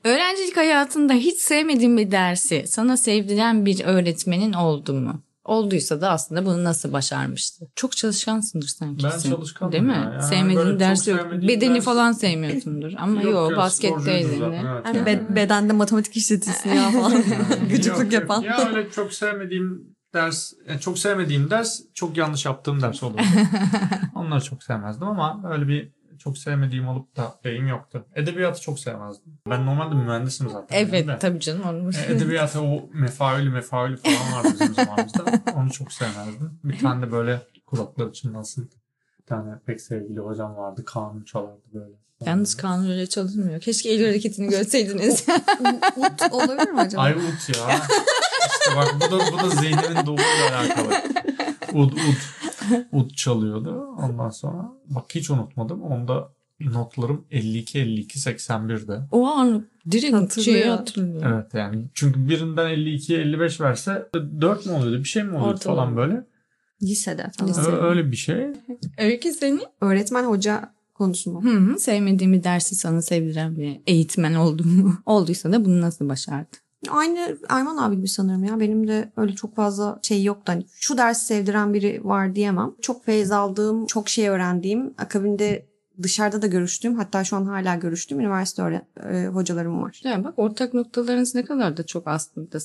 [0.03, 5.23] Öğrencilik hayatında hiç sevmediğin bir dersi sana sevdiren bir öğretmenin oldu mu?
[5.45, 7.65] Olduysa da aslında bunu nasıl başarmıştı?
[7.75, 9.03] Çok çalışkansındır sanki.
[9.03, 9.29] Ben sen.
[9.29, 10.09] çalışkanım Değil mi?
[10.13, 10.21] ya.
[10.21, 11.31] Sevmediğin ders yok.
[11.31, 12.93] Bedeni ders- falan sevmiyorsundur.
[12.97, 14.41] Ama Yok yok, ya, basketteydin.
[14.41, 14.63] evet.
[14.85, 17.23] Yani be- bedende matematik işletirsin ya falan.
[17.69, 18.13] Gıcıklık yok.
[18.13, 18.41] yapan.
[18.41, 23.21] Ya öyle çok sevmediğim ders, yani çok sevmediğim ders çok yanlış yaptığım ders olurdu.
[24.15, 25.91] Onları çok sevmezdim ama öyle bir
[26.23, 28.05] çok sevmediğim olup da şeyim yoktu.
[28.15, 29.37] Edebiyatı çok sevmezdim.
[29.49, 30.77] Ben normalde mühendisim zaten.
[30.77, 31.19] Evet de.
[31.19, 31.61] tabii canım.
[31.63, 31.91] Onu...
[32.07, 35.23] E, Edebiyata o mefaülü mefaülü falan vardı bizim zamanımızda.
[35.55, 36.59] Onu çok sevmezdim.
[36.63, 38.71] Bir tane de böyle kulakları çınlasın.
[39.19, 40.85] Bir tane pek sevgili hocam vardı.
[40.85, 41.93] Kanun çalardı böyle.
[42.25, 43.61] Yalnız kanun öyle çalışmıyor.
[43.61, 45.25] Keşke el hareketini görseydiniz.
[45.95, 47.01] Ut olabilir mi acaba?
[47.01, 47.79] Ay ut ya.
[48.51, 50.93] İşte bak bu da, bu da zihnimin doğumuyla alakalı.
[51.73, 52.42] Ud ud.
[52.91, 53.87] Ud çalıyordu.
[53.99, 55.81] Ondan sonra bak hiç unutmadım.
[55.83, 58.99] Onda notlarım 52 52 81'de.
[59.11, 60.59] o an direkt Hatırlıyor.
[60.61, 61.33] şeyi hatırlıyor.
[61.33, 64.09] Evet yani çünkü birinden 52 55 verse
[64.41, 64.99] 4 mu oluyordu?
[64.99, 65.81] Bir şey mi oluyordu Ortalama.
[65.81, 66.23] falan böyle.
[66.81, 67.49] Lisede falan.
[67.51, 67.61] Lise.
[67.61, 68.45] Ö- öyle bir şey.
[68.97, 69.59] Öykü seni?
[69.81, 71.49] Öğretmen hoca konusunda.
[71.49, 71.79] Hı hı.
[71.79, 74.97] Sevmediğim bir dersi sana sevdiren bir eğitmen oldu mu?
[75.05, 76.57] Olduysa da bunu nasıl başardın?
[76.89, 78.59] Aynı Erman abi gibi sanırım ya.
[78.59, 80.43] Benim de öyle çok fazla şey yoktu.
[80.45, 82.71] Hani şu dersi sevdiren biri var diyemem.
[82.81, 85.65] Çok feyiz aldığım, çok şey öğrendiğim, akabinde
[86.03, 90.01] dışarıda da görüştüğüm, hatta şu an hala görüştüğüm üniversite öğre- e, hocalarım var.
[90.03, 92.57] Yani bak ortak noktalarınız ne kadar da çok aslında.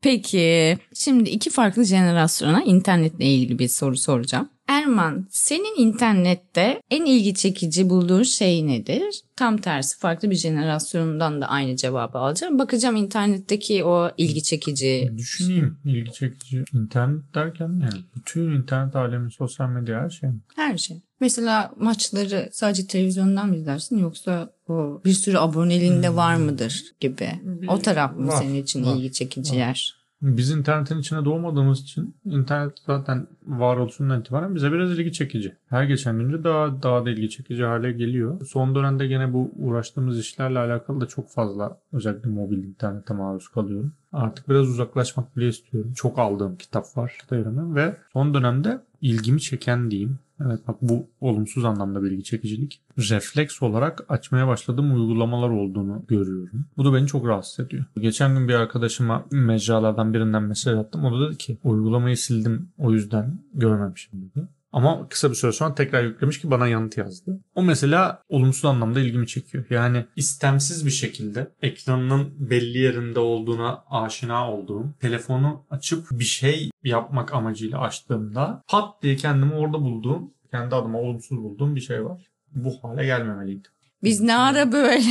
[0.00, 4.48] Peki şimdi iki farklı jenerasyona internetle ilgili bir soru soracağım.
[4.68, 9.20] Erman senin internette en ilgi çekici bulduğun şey nedir?
[9.36, 12.58] Tam tersi farklı bir jenerasyondan da aynı cevabı alacağım.
[12.58, 15.12] Bakacağım internetteki o ilgi çekici.
[15.16, 16.64] Düşüneyim ilgi çekici.
[16.74, 20.28] İnternet derken yani bütün internet alemi, sosyal medya her şey.
[20.30, 20.38] mi?
[20.56, 21.00] Her şey.
[21.20, 27.30] Mesela maçları sadece televizyondan mı izlersin yoksa o bir sürü aboneliğinde var mıdır gibi.
[27.68, 29.56] O taraf mı Var, senin için var, ilgi çekici var.
[29.58, 30.01] yer?
[30.22, 35.56] Biz internetin içine doğmadığımız için internet zaten varoluşundan itibaren bize biraz ilgi çekici.
[35.68, 38.46] Her geçen günde daha daha da ilgi çekici hale geliyor.
[38.46, 43.92] Son dönemde gene bu uğraştığımız işlerle alakalı da çok fazla özellikle mobil internete maruz kalıyorum.
[44.12, 45.92] Artık biraz uzaklaşmak bile istiyorum.
[45.92, 50.18] Çok aldığım kitap var kitaplarımı ve son dönemde ilgimi çeken diyeyim.
[50.46, 52.80] Evet bak bu olumsuz anlamda bir ilgi çekicilik.
[52.98, 56.64] Refleks olarak açmaya başladığım uygulamalar olduğunu görüyorum.
[56.76, 57.84] Bu da beni çok rahatsız ediyor.
[58.00, 61.04] Geçen gün bir arkadaşıma mecralardan birinden mesaj attım.
[61.04, 64.48] O da dedi ki uygulamayı sildim o yüzden görmemişim dedi.
[64.72, 67.40] Ama kısa bir süre sonra tekrar yüklemiş ki bana yanıt yazdı.
[67.54, 69.64] O mesela olumsuz anlamda ilgimi çekiyor.
[69.70, 77.34] Yani istemsiz bir şekilde ekranının belli yerinde olduğuna aşina olduğum, telefonu açıp bir şey yapmak
[77.34, 82.26] amacıyla açtığımda pat diye kendimi orada bulduğum, kendi adıma olumsuz bulduğum bir şey var.
[82.54, 83.68] Bu hale gelmemeliydi.
[84.02, 85.04] Biz ne ara böyle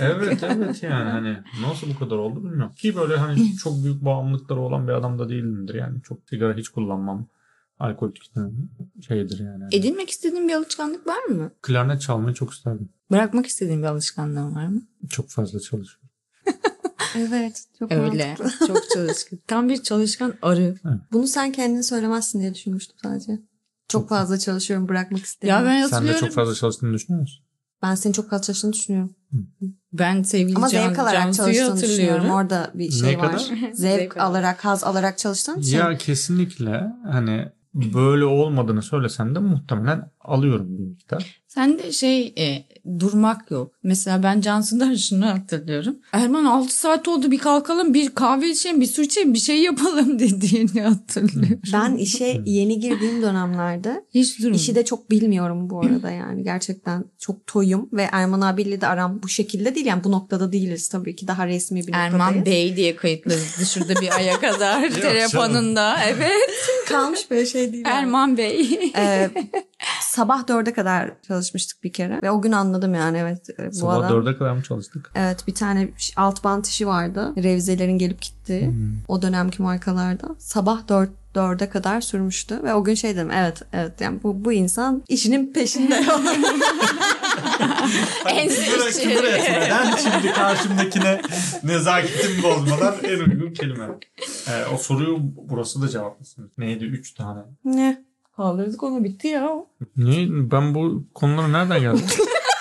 [0.00, 2.72] Evet evet yani hani nasıl bu kadar oldu bilmiyorum.
[2.76, 6.02] Ki böyle hani çok büyük bağımlılıkları olan bir adam da değilimdir yani.
[6.02, 7.26] Çok sigara hiç kullanmam.
[7.78, 8.70] Alkol tüketimim
[9.08, 9.64] şeydir yani.
[9.72, 11.50] Edinmek istediğin bir alışkanlık var mı?
[11.62, 12.88] Klarnet çalmayı çok isterdim.
[13.10, 14.82] Bırakmak istediğin bir alışkanlığın var mı?
[15.10, 16.08] Çok fazla çalışıyorum.
[17.16, 17.64] Evet.
[17.78, 18.36] Çok Öyle.
[18.38, 18.66] mantıklı.
[18.66, 19.38] Çok çalışkan.
[19.46, 20.74] Tam bir çalışkan arı.
[21.12, 23.38] Bunu sen kendini söylemezsin diye düşünmüştüm sadece.
[23.88, 25.66] Çok fazla çalışıyorum bırakmak Ya istemiyorum.
[25.66, 26.20] ben Sen de hatırlıyorum.
[26.26, 27.44] çok fazla çalıştığını düşünüyor musun?
[27.82, 29.14] Ben senin çok fazla çalıştığını düşünüyorum.
[29.92, 32.28] Ben sevgili Ama Can, zevk alarak Cansu'yu çalıştığını düşünüyorum.
[32.28, 32.30] hatırlıyorum.
[32.30, 33.26] Orada bir şey Ne var.
[33.32, 33.38] kadar?
[33.72, 35.76] Zevk, Zevk alarak, haz alarak çalıştığın için.
[35.78, 41.44] Ya kesinlikle hani böyle olmadığını söylesen de muhtemelen alıyorum bir miktar.
[41.48, 42.64] Sen de şey e,
[42.98, 43.72] durmak yok.
[43.82, 45.96] Mesela ben Cansu'dan şunu hatırlıyorum.
[46.12, 50.18] Erman 6 saat oldu bir kalkalım bir kahve içelim bir su içelim bir şey yapalım
[50.18, 51.60] dediğini hatırlıyorum.
[51.72, 54.56] Ben işe yeni girdiğim dönemlerde Hiç durmadım.
[54.56, 59.22] işi de çok bilmiyorum bu arada yani gerçekten çok toyum ve Erman abiyle de aram
[59.22, 62.14] bu şekilde değil yani bu noktada değiliz tabii ki daha resmi bir noktadayız.
[62.14, 63.32] Erman Bey diye kayıtlı
[63.72, 65.96] şurada bir aya kadar telefonunda.
[66.08, 66.32] Evet.
[66.88, 67.84] kalmış böyle şey değil.
[67.86, 67.96] yani.
[67.98, 68.80] Erman Bey.
[68.96, 69.30] Ee,
[70.00, 73.94] sabah dörde kadar çalışmıştık bir kere ve o gün anladım yani evet e, bu Sabah
[73.94, 74.10] adam.
[74.10, 75.10] dörde kadar mı çalıştık?
[75.14, 77.32] Evet bir tane alt bant işi vardı.
[77.36, 78.72] Revizelerin gelip gittiği
[79.08, 80.28] o dönemki markalarda.
[80.38, 84.52] Sabah 4 dörde kadar sürmüştü ve o gün şey dedim evet evet yani bu, bu
[84.52, 86.04] insan işinin peşinde.
[88.28, 88.90] En sevdiğim.
[88.92, 91.20] küfür etmeden şimdi karşımdakine
[91.64, 93.84] nezaketimi bozmadan en uygun kelime.
[94.48, 96.52] Ee, o soruyu burası da cevaplasın.
[96.58, 96.84] Neydi?
[96.84, 97.40] Üç tane.
[97.64, 98.03] ne?
[98.36, 99.50] Kaldırdık onu bitti ya.
[99.96, 100.28] Niye?
[100.30, 102.04] Ben bu konulara nereden geldim?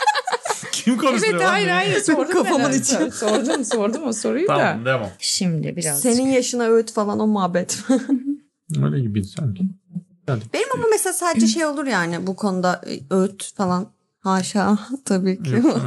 [0.71, 1.33] Kim konuşuyor?
[1.33, 2.79] Evet hayır hayır sordum Kafamın ben.
[2.79, 3.11] içi.
[3.11, 4.57] Sordum sordum o soruyu da.
[4.57, 5.09] Tamam devam.
[5.19, 6.01] Şimdi biraz.
[6.01, 7.79] Senin yaşına öğüt falan o muhabbet.
[8.83, 9.63] Öyle gibi sanki.
[10.27, 10.41] Hadi.
[10.53, 13.87] Benim ama mesela sadece şey olur yani bu konuda e, öğüt falan.
[14.19, 15.51] Haşa tabii ki.
[15.51, 15.77] Yok.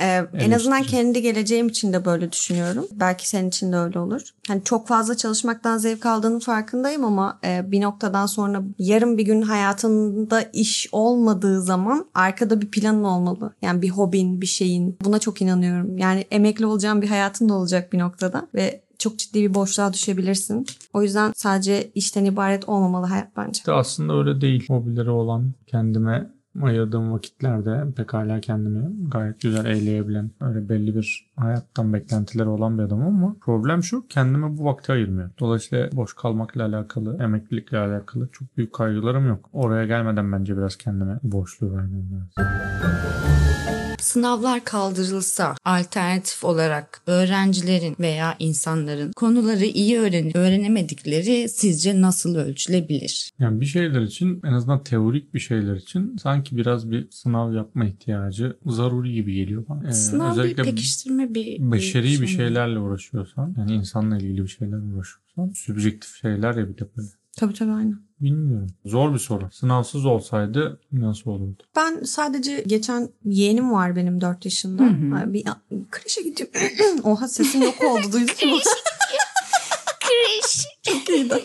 [0.00, 2.86] Ee, en azından kendi geleceğim için de böyle düşünüyorum.
[2.92, 4.22] Belki senin için de öyle olur.
[4.48, 9.42] Hani çok fazla çalışmaktan zevk aldığının farkındayım ama e, bir noktadan sonra yarın bir gün
[9.42, 13.54] hayatında iş olmadığı zaman arkada bir planın olmalı.
[13.62, 14.96] Yani bir hobin, bir şeyin.
[15.04, 15.98] Buna çok inanıyorum.
[15.98, 20.66] Yani emekli olacağın bir hayatın da olacak bir noktada ve çok ciddi bir boşluğa düşebilirsin.
[20.92, 23.58] O yüzden sadece işten ibaret olmamalı hayat bence.
[23.58, 24.66] İşte aslında öyle değil.
[24.68, 32.48] Hobileri olan kendime ayırdığım vakitlerde pekala kendimi gayet güzel eğleyebilen öyle belli bir hayattan beklentileri
[32.48, 35.30] olan bir adamım ama problem şu kendime bu vakti ayırmıyor.
[35.40, 39.50] Dolayısıyla boş kalmakla alakalı, emeklilikle alakalı çok büyük kaygılarım yok.
[39.52, 43.75] Oraya gelmeden bence biraz kendime boşluğu vermem lazım.
[44.00, 53.30] Sınavlar kaldırılsa alternatif olarak öğrencilerin veya insanların konuları iyi öğrenip öğrenemedikleri sizce nasıl ölçülebilir?
[53.38, 57.84] Yani bir şeyler için en azından teorik bir şeyler için sanki biraz bir sınav yapma
[57.84, 59.88] ihtiyacı zaruri gibi geliyor bana.
[59.88, 61.72] Ee, Sınav bir pekiştirme bir...
[61.72, 62.36] beşeri bir şey.
[62.36, 67.08] şeylerle uğraşıyorsan yani insanla ilgili bir şeylerle uğraşıyorsan sübjektif şeyler ya bir de böyle.
[67.36, 68.05] Tabii tabii aynen.
[68.20, 68.66] Bilmiyorum.
[68.84, 69.48] Zor bir soru.
[69.52, 71.62] Sınavsız olsaydı nasıl olurdu?
[71.76, 74.82] Ben sadece geçen yeğenim var benim 4 yaşında.
[74.82, 75.32] Hı hı.
[75.32, 75.44] Bir
[75.90, 76.48] kreşe gidiyor.
[77.04, 78.58] Oha sesim yok oldu duydun mu?
[80.00, 80.66] Kreş.
[80.82, 81.44] Çok iyiydi.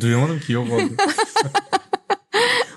[0.00, 0.92] Duyamadım ki yok oldu.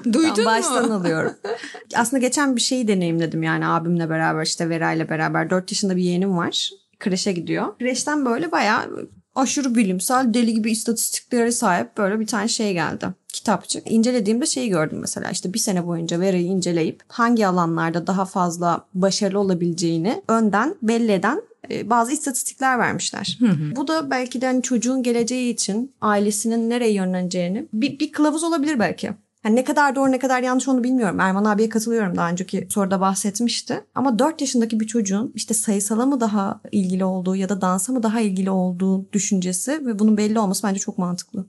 [0.14, 0.94] Duydun Ben baştan mu?
[0.94, 1.34] alıyorum.
[1.96, 6.04] Aslında geçen bir şeyi deneyimledim yani abimle beraber işte Vera ile beraber 4 yaşında bir
[6.04, 6.70] yeğenim var.
[7.00, 7.78] Kreşe gidiyor.
[7.78, 13.06] Kreşten böyle bayağı aşırı bilimsel deli gibi istatistiklere sahip böyle bir tane şey geldi.
[13.28, 13.92] Kitapçık.
[13.92, 19.40] İncelediğimde şeyi gördüm mesela işte bir sene boyunca Vera'yı inceleyip hangi alanlarda daha fazla başarılı
[19.40, 21.42] olabileceğini önden belli eden
[21.72, 23.38] e, bazı istatistikler vermişler.
[23.40, 23.76] Hı hı.
[23.76, 28.80] Bu da belki de hani çocuğun geleceği için ailesinin nereye yönleneceğini bir, bir kılavuz olabilir
[28.80, 29.12] belki.
[29.44, 31.20] Hani ne kadar doğru ne kadar yanlış onu bilmiyorum.
[31.20, 33.84] Erman abiye katılıyorum daha önceki soruda bahsetmişti.
[33.96, 38.04] Ama 4 yaşındaki bir çocuğun işte sayısala mı daha ilgili olduğu ya da dansa mı
[38.04, 41.46] daha ilgili olduğu düşüncesi ve bunun belli olması bence çok mantıklı.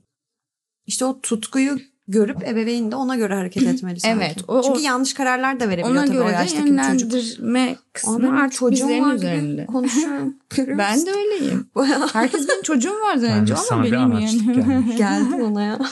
[0.85, 1.77] İşte o tutkuyu
[2.07, 4.17] görüp ebeveyn de ona göre hareket etmeli sanki.
[4.17, 6.69] Evet, o- Çünkü o- yanlış kararlar da verebiliyor Ona tabii o göre de yaştaki çocuk.
[6.69, 9.65] yönlendirme kısmı Ama artık çocuğum bizlerin üzerinde.
[9.65, 10.35] konuşuyorum.
[10.77, 11.67] Ben de öyleyim.
[12.13, 14.95] Herkes benim çocuğum var Yani zannediyor ama benim yani.
[14.97, 15.79] Geldim ona ya.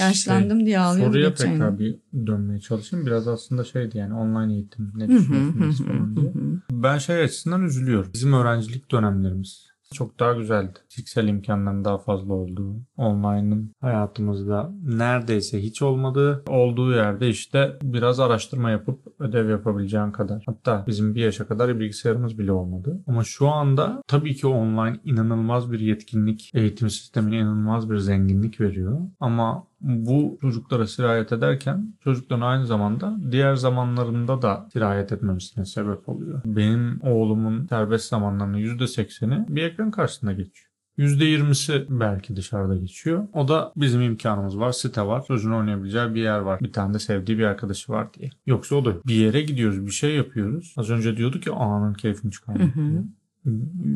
[0.00, 1.12] Yaşlandım diye ağlıyorum.
[1.12, 3.06] Soruya geçen tekrar bir dönmeye çalışayım.
[3.06, 6.32] Biraz aslında şeydi yani online eğitim ne düşünüyorsunuz falan diye.
[6.72, 8.10] Ben şey açısından üzülüyorum.
[8.14, 10.78] Bizim öğrencilik dönemlerimiz çok daha güzeldi.
[10.88, 18.70] Fiziksel imkanların daha fazla olduğu, online'ın hayatımızda neredeyse hiç olmadığı, olduğu yerde işte biraz araştırma
[18.70, 20.42] yapıp ödev yapabileceğin kadar.
[20.46, 23.02] Hatta bizim bir yaşa kadar bilgisayarımız bile olmadı.
[23.06, 29.00] Ama şu anda tabii ki online inanılmaz bir yetkinlik, eğitim sistemine inanılmaz bir zenginlik veriyor.
[29.20, 36.42] Ama bu çocuklara sirayet ederken çocukların aynı zamanda diğer zamanlarında da sirayet etmemesine sebep oluyor.
[36.44, 40.70] Benim oğlumun serbest zamanlarının %80'i bir ekran karşısında geçiyor.
[40.98, 43.28] %20'si belki dışarıda geçiyor.
[43.32, 46.60] O da bizim imkanımız var, site var, çocuğun oynayabileceği bir yer var.
[46.60, 48.30] Bir tane de sevdiği bir arkadaşı var diye.
[48.46, 49.06] Yoksa o da yok.
[49.06, 50.74] bir yere gidiyoruz, bir şey yapıyoruz.
[50.76, 53.02] Az önce diyordu ki anın keyfini çıkarmak diye.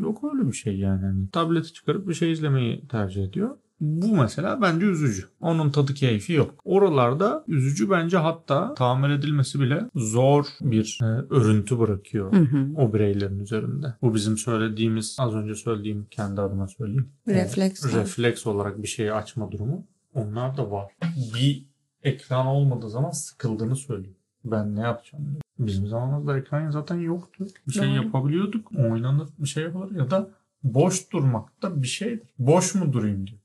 [0.01, 1.01] Yok öyle bir şey yani.
[1.01, 3.49] Hani tableti çıkarıp bir şey izlemeyi tercih ediyor.
[3.81, 5.27] Bu mesela bence üzücü.
[5.41, 6.55] Onun tadı keyfi yok.
[6.63, 12.67] Oralarda üzücü bence hatta tahammül edilmesi bile zor bir e, örüntü bırakıyor Hı hı.
[12.77, 13.93] o bireylerin üzerinde.
[14.01, 17.09] Bu bizim söylediğimiz az önce söylediğim kendi adıma söyleyeyim.
[17.27, 17.85] Refleks.
[17.85, 19.85] E, refleks olarak bir şeyi açma durumu.
[20.13, 20.91] Onlar da var.
[21.35, 21.65] Bir
[22.03, 24.15] ekran olmadığı zaman sıkıldığını söylüyor.
[24.45, 25.25] Ben ne yapacağım?
[25.25, 25.41] diyor.
[25.59, 27.47] Bizim zamanımızda ekran zaten yoktu.
[27.67, 27.95] Bir şey Doğru.
[27.95, 28.71] yapabiliyorduk.
[28.77, 30.29] Oynanır bir şey yapılır ya da
[30.63, 32.27] boş durmak da bir şeydir.
[32.39, 33.38] Boş mu durayım diyor.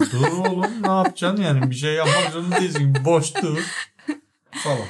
[0.00, 2.96] Dur oğlum ne yapacaksın yani bir şey yapmak zorunda değilsin.
[3.04, 3.58] Boş dur
[4.50, 4.86] falan.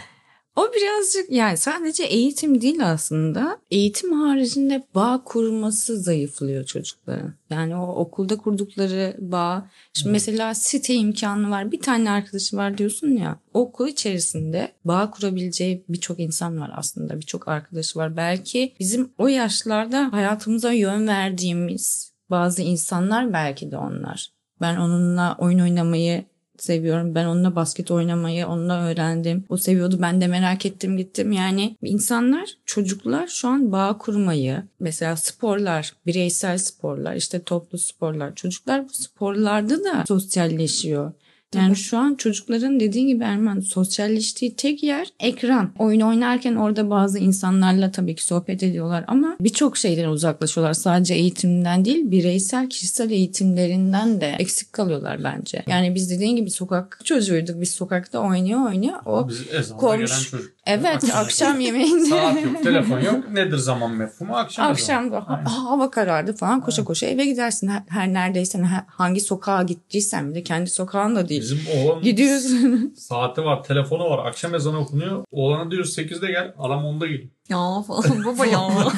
[0.57, 3.59] O birazcık yani sadece eğitim değil aslında.
[3.71, 7.35] Eğitim haricinde bağ kurması zayıflıyor çocukların.
[7.51, 9.71] Yani o okulda kurdukları bağ.
[9.95, 11.73] Şimdi mesela site imkanı var.
[11.73, 13.39] Bir tane arkadaşı var diyorsun ya.
[13.55, 17.21] Okul içerisinde bağ kurabileceği birçok insan var aslında.
[17.21, 18.17] Birçok arkadaşı var.
[18.17, 24.31] Belki bizim o yaşlarda hayatımıza yön verdiğimiz bazı insanlar belki de onlar.
[24.61, 26.25] Ben onunla oyun oynamayı
[26.59, 27.15] seviyorum.
[27.15, 29.45] Ben onunla basket oynamayı onunla öğrendim.
[29.49, 29.99] O seviyordu.
[30.03, 31.33] Ben de merak ettim gittim.
[31.33, 38.35] Yani insanlar, çocuklar şu an bağ kurmayı, mesela sporlar, bireysel sporlar, işte toplu sporlar.
[38.35, 41.13] Çocuklar bu sporlarda da sosyalleşiyor.
[41.57, 41.77] Yani Tabii.
[41.77, 45.71] şu an çocukların dediğin gibi Erman sosyalleştiği tek yer ekran.
[45.79, 50.75] Oyun oynarken orada bazı insanlarla tabii ki sohbet ediyorlar ama birçok şeyden uzaklaşıyorlar.
[50.75, 55.63] Sadece eğitimden değil bireysel kişisel eğitimlerinden de eksik kalıyorlar bence.
[55.69, 57.61] Yani biz dediğin gibi sokak çocuğuyduk.
[57.61, 58.97] Biz sokakta oynuyor oynuyor.
[59.07, 60.53] O Biz ezanda komş- gelen çocuk.
[60.67, 62.05] evet akşam yemeğinde.
[62.07, 63.31] Saat yok, telefon yok.
[63.33, 64.37] Nedir zaman mefhumu?
[64.37, 67.69] Akşam Akşam da ha- hava karardı falan koşa koşa eve gidersin.
[67.69, 71.43] Her, her neredeyse hangi sokağa gittiysen bir de kendi sokağın da değil.
[71.47, 72.95] Bizim oğlan Gidiyorsun.
[72.99, 74.27] saati var, telefonu var.
[74.27, 75.25] Akşam ezanı okunuyor.
[75.31, 76.55] Oğlana diyoruz 8'de gel.
[76.59, 77.29] Adam 10'da geliyor.
[77.49, 78.69] Ya falan baba ya.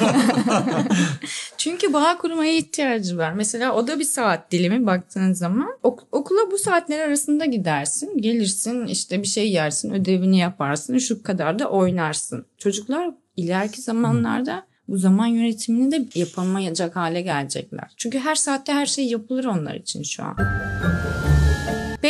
[1.57, 3.33] Çünkü bağ kurmaya ihtiyacı var.
[3.33, 8.17] Mesela o da bir saat dilimi baktığın zaman ok- okula bu saatler arasında gidersin.
[8.17, 12.45] Gelirsin işte bir şey yersin, ödevini yaparsın, şu kadar da oynarsın.
[12.57, 17.91] Çocuklar ileriki zamanlarda bu zaman yönetimini de yapamayacak hale gelecekler.
[17.97, 20.35] Çünkü her saatte her şey yapılır onlar için şu an.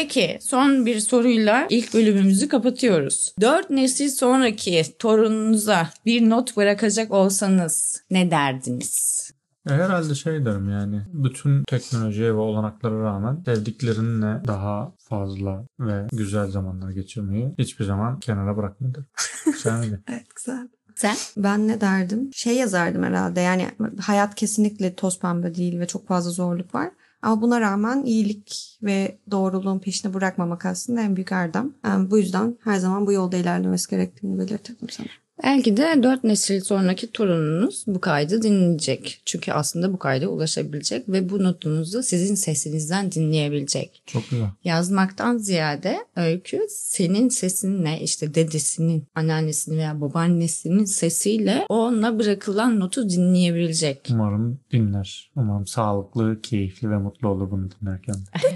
[0.02, 3.34] Peki son bir soruyla ilk bölümümüzü kapatıyoruz.
[3.42, 9.20] Dört nesil sonraki torununuza bir not bırakacak olsanız ne derdiniz?
[9.68, 11.02] Herhalde şey derim yani.
[11.14, 18.58] Bütün teknolojiye ve olanaklara rağmen sevdiklerinle daha fazla ve güzel zamanlar geçirmeyi hiçbir zaman kenara
[18.58, 19.08] bırakma derim.
[19.58, 20.00] Sen öyle.
[20.10, 20.68] evet güzel.
[20.96, 21.16] Sen?
[21.38, 22.30] Ben ne derdim?
[22.34, 23.68] Şey yazardım herhalde yani
[24.02, 26.90] hayat kesinlikle toz pembe değil ve çok fazla zorluk var.
[27.22, 31.74] Ama buna rağmen iyilik ve doğruluğun peşini bırakmamak aslında en büyük erdem.
[31.86, 35.08] Yani bu yüzden her zaman bu yolda ilerlemesi gerektiğini belirtirdim sana.
[35.44, 39.22] Belki de dört nesil sonraki torununuz bu kaydı dinleyecek.
[39.26, 44.04] Çünkü aslında bu kayda ulaşabilecek ve bu notunuzu sizin sesinizden dinleyebilecek.
[44.06, 44.48] Çok güzel.
[44.64, 54.08] Yazmaktan ziyade öykü senin sesinle işte dedesinin, anneannesinin veya babaannesinin sesiyle ona bırakılan notu dinleyebilecek.
[54.12, 55.32] Umarım dinler.
[55.36, 58.16] Umarım sağlıklı, keyifli ve mutlu olur bunu dinlerken.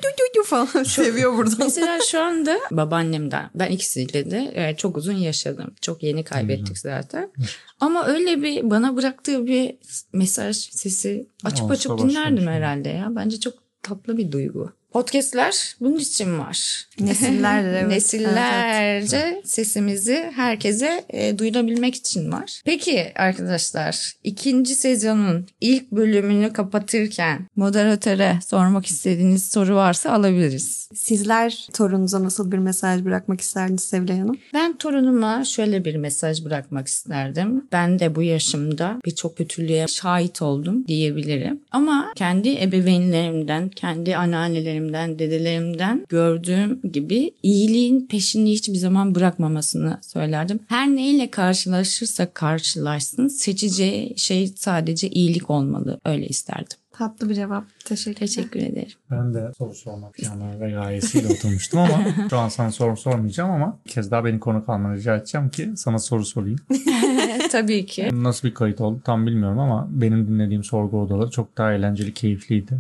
[0.53, 1.57] Falan seviyor buradan.
[1.59, 5.73] Mesela şu anda babaannemden ben ikisiyle de e, çok uzun yaşadım.
[5.81, 7.31] Çok yeni kaybettik zaten.
[7.79, 9.75] Ama öyle bir bana bıraktığı bir
[10.13, 13.15] mesaj sesi açıp Olsa açıp dinlerdim herhalde ya.
[13.15, 14.71] Bence çok tatlı bir duygu.
[14.93, 16.87] Podcast'ler bunun için var.
[16.99, 17.87] Nesillerce, evet.
[17.87, 22.61] Nesillerce sesimizi herkese e, duyurabilmek için var.
[22.65, 30.89] Peki arkadaşlar ikinci sezonun ilk bölümünü kapatırken moderatöre sormak istediğiniz soru varsa alabiliriz.
[30.95, 34.37] Sizler torununuza nasıl bir mesaj bırakmak isterdiniz Sevilay Hanım?
[34.53, 37.67] Ben torunuma şöyle bir mesaj bırakmak isterdim.
[37.71, 41.59] Ben de bu yaşımda birçok kötülüğe şahit oldum diyebilirim.
[41.71, 50.59] Ama kendi ebeveynlerimden, kendi anneannelerimden, dedelerimden gördüğüm gibi iyiliğin peşini hiçbir zaman bırakmamasını söylerdim.
[50.67, 55.99] Her neyle karşılaşırsa karşılaşsın seçeceği şey sadece iyilik olmalı.
[56.05, 56.77] Öyle isterdim.
[56.93, 57.63] Tatlı bir cevap.
[57.85, 58.91] Teşekkür Teşekkür ederim.
[59.11, 63.79] Ben de soru sormak yana ve gayesiyle oturmuştum ama şu an sana soru sormayacağım ama
[63.85, 66.59] bir kez daha beni konuk almanı rica edeceğim ki sana soru sorayım.
[67.51, 68.09] Tabii ki.
[68.13, 72.77] Nasıl bir kayıt oldu tam bilmiyorum ama benim dinlediğim sorgu odaları çok daha eğlenceli, keyifliydi.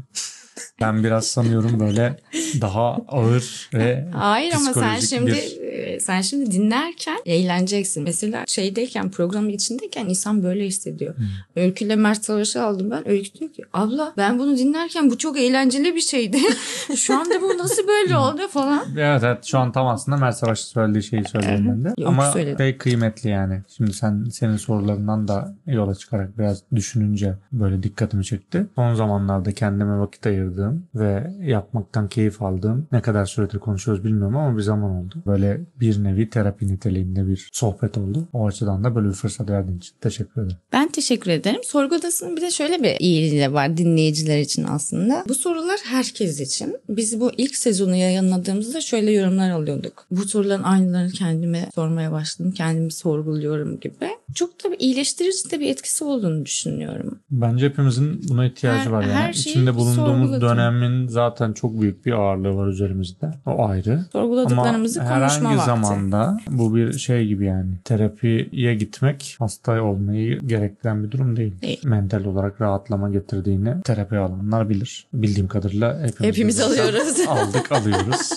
[0.81, 2.17] Ben biraz sanıyorum böyle
[2.61, 5.62] daha ağır ve Hayır ama sen şimdi bir-
[5.93, 8.03] e, sen şimdi dinlerken eğleneceksin.
[8.03, 11.17] Mesela şeydeyken programın içindeyken insan böyle hissediyor.
[11.17, 11.25] Hmm.
[11.55, 13.07] Öyküyle Mert Savaş'ı aldım ben.
[13.09, 16.37] Öykü diyor ki abla ben bunu dinlerken bu çok eğlenceli bir şeydi.
[16.95, 17.87] Şu anda bu nasıl Hmm.
[17.87, 18.85] böyle oldu falan.
[18.97, 21.87] Evet evet şu an tam aslında Mert Savaş'ın söylediği şeyi söylüyorum ben de.
[22.01, 22.57] Yok, Ama söyledim.
[22.57, 23.61] şey kıymetli yani.
[23.77, 28.65] Şimdi sen senin sorularından da yola çıkarak biraz düşününce böyle dikkatimi çekti.
[28.75, 34.57] Son zamanlarda kendime vakit ayırdığım ve yapmaktan keyif aldığım ne kadar süredir konuşuyoruz bilmiyorum ama
[34.57, 35.15] bir zaman oldu.
[35.27, 38.27] Böyle bir nevi terapi niteliğinde bir sohbet oldu.
[38.33, 40.57] O açıdan da böyle bir fırsat verdiğin için teşekkür ederim.
[40.73, 41.59] Ben teşekkür ederim.
[41.63, 45.23] Sorgu Odası'nın bir de şöyle bir iyiliği de var dinleyiciler için aslında.
[45.29, 46.77] Bu sorular herkes için.
[46.89, 50.05] Biz bu ilk sezonu yayınladığımızda şöyle yorumlar alıyorduk.
[50.11, 52.51] Bu soruların aynılarını kendime sormaya başladım.
[52.51, 54.09] Kendimi sorguluyorum gibi.
[54.35, 57.19] Çok da bir iyileştirici de bir etkisi olduğunu düşünüyorum.
[57.31, 59.13] Bence hepimizin buna ihtiyacı Her- var yani.
[59.13, 63.31] her İçinde bulunduğumuz dönemin zaten çok büyük bir ağırlığı var üzerimizde.
[63.45, 63.93] O ayrı.
[63.93, 65.71] Ama Sorguladıklarımızı konuşma herhangi vakti.
[65.81, 71.61] Zamanda bu bir şey gibi yani terapiye gitmek hasta olmayı gerektiren bir durum değil.
[71.61, 71.81] Değil.
[71.83, 75.07] Mental olarak rahatlama getirdiğini terapi alanlar bilir.
[75.13, 77.19] Bildiğim kadarıyla hepimiz, Hepimiz alıyoruz.
[77.27, 78.31] Aldık alıyoruz.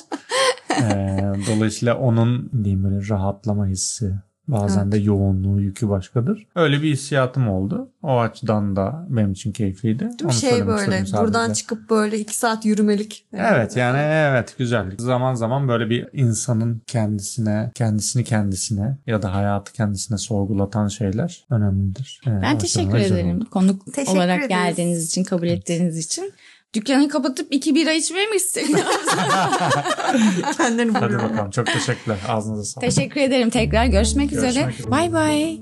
[0.83, 4.15] Ee, dolayısıyla onun diyeyim böyle rahatlama hissi
[4.49, 6.47] Bazen de yoğunluğu yükü başkadır.
[6.57, 7.89] Öyle bir hissiyatım oldu.
[8.03, 9.99] O açıdan da benim için keyifliydi.
[10.01, 10.13] Değil?
[10.25, 11.55] Onu şey böyle buradan sadece.
[11.55, 13.27] çıkıp böyle iki saat yürümelik.
[13.33, 14.87] Evet yani evet güzel.
[14.99, 22.21] Zaman zaman böyle bir insanın kendisine, kendisini kendisine ya da hayatı kendisine sorgulatan şeyler önemlidir.
[22.27, 23.51] Ee, Ben teşekkür ederim oldu.
[23.51, 24.49] konuk Teşekkür olarak ederiz.
[24.49, 26.33] geldiğiniz için, kabul ettiğiniz için.
[26.77, 28.81] Dükkanı kapatıp iki bira içmeye mi istiyorsunuz?
[30.57, 32.19] Kendini Hadi bakalım çok teşekkürler.
[32.29, 32.89] Ağzınıza sağlık.
[32.89, 33.87] Teşekkür ederim tekrar.
[33.87, 34.73] Görüşmek, Görüşmek üzere.
[34.79, 34.91] üzere.
[34.91, 35.61] Bay bay.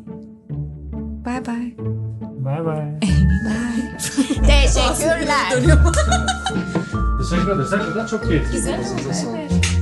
[1.27, 1.75] Bye bye.
[2.45, 3.01] Bay bay.
[4.47, 5.51] Teşekkürler.
[7.19, 7.73] Teşekkür ederiz.
[7.73, 8.53] Hakikaten çok keyifli.
[8.53, 8.87] Güzel oldu.
[9.37, 9.74] Evet.